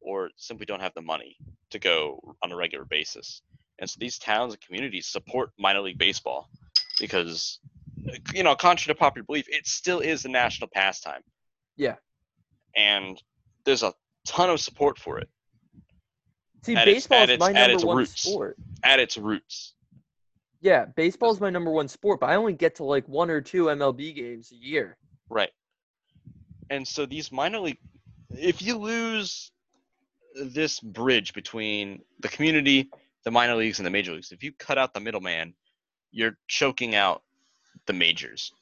or 0.00 0.30
simply 0.36 0.66
don't 0.66 0.80
have 0.80 0.94
the 0.94 1.02
money 1.02 1.36
to 1.70 1.78
go 1.78 2.34
on 2.42 2.52
a 2.52 2.56
regular 2.56 2.84
basis. 2.84 3.42
And 3.78 3.88
so 3.88 3.96
these 4.00 4.18
towns 4.18 4.54
and 4.54 4.62
communities 4.62 5.06
support 5.06 5.50
minor 5.58 5.80
league 5.80 5.98
baseball 5.98 6.48
because, 6.98 7.60
you 8.32 8.42
know, 8.42 8.54
contrary 8.54 8.94
to 8.94 8.98
popular 8.98 9.24
belief, 9.24 9.46
it 9.48 9.66
still 9.66 10.00
is 10.00 10.24
a 10.24 10.28
national 10.28 10.68
pastime. 10.72 11.22
Yeah. 11.76 11.96
And 12.76 13.20
there's 13.64 13.82
a 13.82 13.92
ton 14.26 14.50
of 14.50 14.60
support 14.60 14.98
for 14.98 15.18
it 15.18 15.28
See, 16.64 16.76
at 16.76 16.84
baseball 16.84 17.18
at 17.18 17.30
is 17.30 17.38
my 17.38 17.52
number 17.52 17.86
one 17.86 17.96
roots. 17.98 18.22
sport. 18.22 18.56
at 18.82 19.00
its 19.00 19.16
roots. 19.16 19.74
Yeah, 20.62 20.84
baseball 20.84 21.32
is 21.32 21.40
my 21.40 21.50
number 21.50 21.72
one 21.72 21.88
sport, 21.88 22.20
but 22.20 22.30
I 22.30 22.36
only 22.36 22.52
get 22.52 22.76
to 22.76 22.84
like 22.84 23.06
one 23.08 23.30
or 23.30 23.40
two 23.40 23.64
MLB 23.64 24.14
games 24.14 24.52
a 24.52 24.54
year. 24.54 24.96
Right. 25.28 25.50
And 26.70 26.86
so 26.86 27.04
these 27.04 27.32
minor 27.32 27.58
league, 27.58 27.78
if 28.30 28.62
you 28.62 28.78
lose 28.78 29.50
this 30.36 30.78
bridge 30.78 31.34
between 31.34 32.00
the 32.20 32.28
community, 32.28 32.88
the 33.24 33.32
minor 33.32 33.56
leagues, 33.56 33.80
and 33.80 33.86
the 33.86 33.90
major 33.90 34.12
leagues, 34.12 34.30
if 34.30 34.44
you 34.44 34.52
cut 34.52 34.78
out 34.78 34.94
the 34.94 35.00
middleman, 35.00 35.52
you're 36.12 36.38
choking 36.46 36.94
out 36.94 37.22
the 37.86 37.92
majors. 37.92 38.52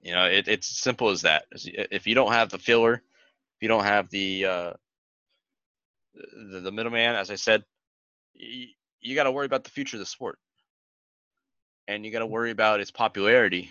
You 0.00 0.12
know, 0.12 0.24
it, 0.24 0.48
it's 0.48 0.66
simple 0.66 1.10
as 1.10 1.22
that. 1.22 1.44
If 1.52 2.06
you 2.06 2.14
don't 2.14 2.32
have 2.32 2.48
the 2.48 2.58
filler, 2.58 2.94
if 2.94 3.62
you 3.62 3.68
don't 3.68 3.84
have 3.84 4.08
the 4.08 4.46
uh, 4.46 4.72
the, 6.14 6.60
the 6.60 6.72
middleman, 6.72 7.14
as 7.14 7.30
I 7.30 7.36
said, 7.36 7.62
you, 9.04 9.14
got 9.14 9.24
to 9.24 9.32
worry 9.32 9.46
about 9.46 9.64
the 9.64 9.70
future 9.70 9.96
of 9.96 10.00
the 10.00 10.06
sport, 10.06 10.38
and 11.88 12.04
you 12.04 12.10
got 12.12 12.20
to 12.20 12.26
worry 12.26 12.50
about 12.50 12.80
its 12.80 12.90
popularity 12.90 13.70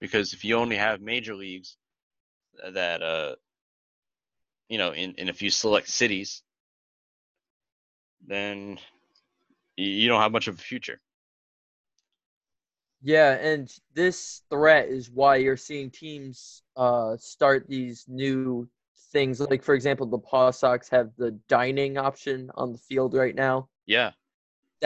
because 0.00 0.34
if 0.34 0.44
you 0.44 0.56
only 0.56 0.76
have 0.76 1.00
major 1.00 1.34
leagues 1.34 1.76
that 2.72 3.02
uh 3.02 3.36
you 4.68 4.78
know 4.78 4.92
in 4.92 5.14
in 5.14 5.28
a 5.28 5.32
few 5.34 5.50
select 5.50 5.88
cities 5.88 6.42
then 8.26 8.78
you 9.76 10.08
don't 10.08 10.20
have 10.20 10.32
much 10.32 10.48
of 10.48 10.56
a 10.56 10.62
future 10.62 11.00
Yeah, 13.02 13.34
and 13.34 13.70
this 13.92 14.42
threat 14.50 14.88
is 14.88 15.10
why 15.10 15.36
you're 15.36 15.56
seeing 15.58 15.90
teams 15.90 16.62
uh, 16.76 17.16
start 17.18 17.66
these 17.68 18.04
new 18.08 18.68
things. 19.12 19.40
Like, 19.40 19.62
for 19.62 19.74
example, 19.74 20.06
the 20.06 20.18
Paw 20.18 20.50
Sox 20.52 20.88
have 20.88 21.10
the 21.16 21.32
dining 21.48 21.98
option 21.98 22.50
on 22.54 22.72
the 22.72 22.78
field 22.78 23.12
right 23.14 23.34
now. 23.34 23.68
yeah 23.86 24.12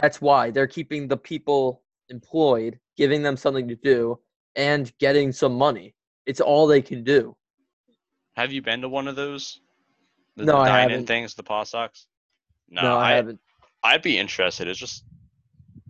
That's 0.01 0.21
why 0.21 0.49
they're 0.51 0.67
keeping 0.67 1.07
the 1.07 1.17
people 1.17 1.81
employed, 2.09 2.79
giving 2.97 3.21
them 3.23 3.35
something 3.37 3.67
to 3.67 3.75
do, 3.75 4.19
and 4.55 4.91
getting 4.99 5.31
some 5.31 5.53
money. 5.55 5.93
It's 6.25 6.41
all 6.41 6.67
they 6.67 6.81
can 6.81 7.03
do. 7.03 7.35
have 8.35 8.51
you 8.53 8.61
been 8.61 8.81
to 8.81 8.89
one 8.89 9.07
of 9.07 9.15
those 9.15 9.61
the, 10.37 10.45
No, 10.45 10.53
the 10.53 10.59
I 10.59 10.69
haven't. 10.81 11.05
things 11.07 11.33
the 11.35 11.43
paw 11.43 11.63
sox 11.63 12.07
no, 12.69 12.81
No, 12.83 12.97
I, 12.97 13.09
I, 13.11 13.11
haven't. 13.15 13.39
i'd 13.83 14.01
be 14.03 14.17
interested 14.17 14.67
it's 14.67 14.79
just 14.79 15.03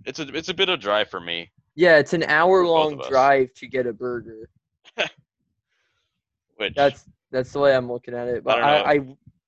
it's 0.05 0.19
a 0.19 0.27
it's 0.35 0.49
a 0.49 0.53
bit 0.53 0.69
of 0.69 0.79
a 0.79 0.81
drive 0.81 1.09
for 1.09 1.19
me 1.19 1.51
Yeah, 1.75 1.97
it's 1.97 2.13
an 2.13 2.23
hour 2.23 2.65
long 2.65 2.97
drive 3.09 3.53
to 3.55 3.67
get 3.67 3.85
a 3.85 3.93
burger. 3.93 4.49
which 6.57 6.73
That's 6.75 7.05
that's 7.31 7.51
the 7.51 7.59
way 7.59 7.75
I'm 7.75 7.91
looking 7.91 8.13
at 8.15 8.27
it. 8.27 8.43
But 8.43 8.55
don't 8.55 8.63
I, 8.63 8.93
I, 8.93 8.99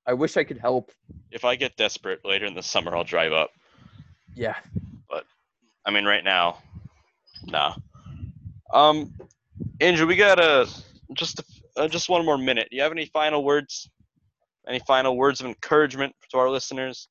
I 0.08 0.14
wish 0.14 0.38
I 0.38 0.44
could 0.44 0.58
help. 0.60 0.92
if 1.32 1.46
i 1.46 1.56
get 1.56 1.76
desperate 1.78 2.20
later 2.26 2.46
in 2.46 2.54
the 2.54 2.62
summer 2.64 2.96
i'll 2.96 3.04
drive 3.16 3.32
up 3.34 3.52
Yeah. 4.36 4.56
But 5.10 5.26
I 5.86 5.92
mean, 5.92 6.06
right 6.06 6.24
now, 6.24 6.58
nah. 7.46 7.76
Um, 8.74 9.14
Andrew, 9.80 10.08
we 10.08 10.16
got 10.16 10.40
a 10.40 10.68
just 11.14 11.40
a, 11.40 11.82
uh, 11.82 11.88
just 11.88 12.10
one 12.10 12.26
more 12.26 12.38
minute. 12.38 12.68
Do 12.70 12.78
you 12.78 12.84
have 12.84 12.92
any 12.92 13.06
final 13.06 13.44
words? 13.44 13.90
Any 14.68 14.80
final 14.88 15.18
words 15.18 15.40
of 15.40 15.48
encouragement 15.48 16.14
to 16.30 16.38
our 16.38 16.50
listeners? 16.50 17.10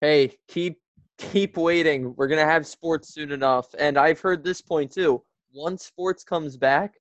Hey, 0.00 0.36
keep 0.48 0.78
keep 1.18 1.56
waiting. 1.56 2.14
We're 2.16 2.28
gonna 2.28 2.44
have 2.44 2.66
sports 2.66 3.14
soon 3.14 3.32
enough. 3.32 3.66
And 3.78 3.98
I've 3.98 4.20
heard 4.20 4.44
this 4.44 4.60
point 4.60 4.92
too. 4.92 5.22
Once 5.52 5.84
sports 5.84 6.22
comes 6.22 6.56
back, 6.56 6.94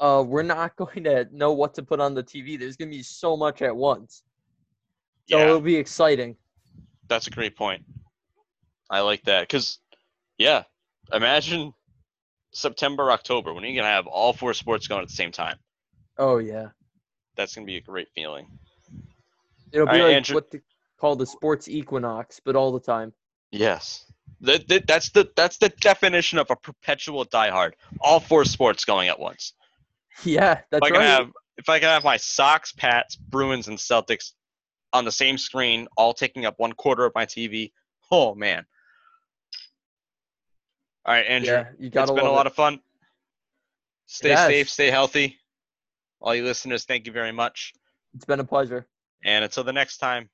uh, 0.00 0.24
we're 0.26 0.42
not 0.42 0.76
going 0.76 1.04
to 1.04 1.26
know 1.32 1.52
what 1.52 1.74
to 1.74 1.82
put 1.82 2.00
on 2.00 2.14
the 2.14 2.22
TV. 2.22 2.58
There's 2.58 2.76
gonna 2.76 2.90
be 2.90 3.02
so 3.02 3.36
much 3.36 3.62
at 3.62 3.74
once. 3.74 4.22
So 5.28 5.38
Yeah, 5.38 5.44
it'll 5.44 5.60
be 5.60 5.76
exciting. 5.76 6.36
That's 7.08 7.26
a 7.26 7.30
great 7.30 7.56
point. 7.56 7.84
I 8.90 9.00
like 9.00 9.24
that 9.24 9.42
because, 9.42 9.78
yeah, 10.38 10.64
imagine 11.12 11.72
September, 12.52 13.10
October 13.10 13.52
when 13.52 13.64
you're 13.64 13.80
gonna 13.80 13.94
have 13.94 14.06
all 14.06 14.32
four 14.32 14.54
sports 14.54 14.86
going 14.86 15.02
at 15.02 15.08
the 15.08 15.14
same 15.14 15.32
time. 15.32 15.56
Oh 16.16 16.38
yeah. 16.38 16.68
That's 17.36 17.54
gonna 17.54 17.66
be 17.66 17.76
a 17.76 17.80
great 17.80 18.08
feeling. 18.14 18.46
It'll 19.72 19.86
be 19.86 19.92
right, 19.92 20.02
like 20.02 20.16
Andrew- 20.16 20.34
what 20.34 20.50
they 20.50 20.60
call 20.98 21.16
the 21.16 21.26
sports 21.26 21.68
equinox, 21.68 22.40
but 22.44 22.56
all 22.56 22.72
the 22.72 22.80
time. 22.80 23.12
Yes. 23.50 24.04
That, 24.40 24.68
that, 24.68 24.86
that's 24.86 25.10
the 25.10 25.30
that's 25.36 25.58
the 25.58 25.68
definition 25.68 26.38
of 26.38 26.50
a 26.50 26.56
perpetual 26.56 27.24
diehard. 27.26 27.72
All 28.00 28.20
four 28.20 28.44
sports 28.44 28.84
going 28.84 29.08
at 29.08 29.18
once. 29.18 29.54
Yeah, 30.24 30.62
that's 30.72 30.82
if 30.82 30.82
I 30.82 30.88
can 30.90 30.98
right. 30.98 31.06
have 31.06 31.30
if 31.58 31.68
I 31.68 31.78
can 31.78 31.88
have 31.90 32.02
my 32.02 32.16
Sox, 32.16 32.72
Pats, 32.72 33.14
Bruins, 33.14 33.68
and 33.68 33.78
Celtics 33.78 34.32
on 34.92 35.04
the 35.04 35.12
same 35.12 35.38
screen, 35.38 35.88
all 35.96 36.14
taking 36.14 36.46
up 36.46 36.58
one 36.58 36.72
quarter 36.72 37.04
of 37.04 37.12
my 37.14 37.26
TV. 37.26 37.72
Oh 38.10 38.34
man! 38.34 38.64
All 41.04 41.14
right, 41.14 41.26
Andrew. 41.26 41.52
yeah, 41.52 41.68
you 41.78 41.90
gotta 41.90 42.12
it's 42.12 42.20
been 42.20 42.28
a 42.28 42.32
lot 42.32 42.46
it. 42.46 42.50
of 42.50 42.54
fun. 42.54 42.80
Stay 44.06 44.30
has. 44.30 44.48
safe, 44.48 44.70
stay 44.70 44.90
healthy. 44.90 45.38
All 46.20 46.34
you 46.34 46.44
listeners, 46.44 46.84
thank 46.84 47.06
you 47.06 47.12
very 47.12 47.32
much. 47.32 47.72
It's 48.14 48.24
been 48.24 48.40
a 48.40 48.44
pleasure. 48.44 48.86
And 49.24 49.44
until 49.44 49.64
the 49.64 49.72
next 49.72 49.98
time, 49.98 50.30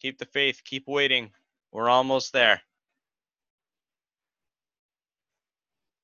keep 0.00 0.18
the 0.18 0.26
faith, 0.26 0.62
keep 0.64 0.84
waiting. 0.86 1.32
We're 1.72 1.88
almost 1.88 2.32
there. 2.32 2.62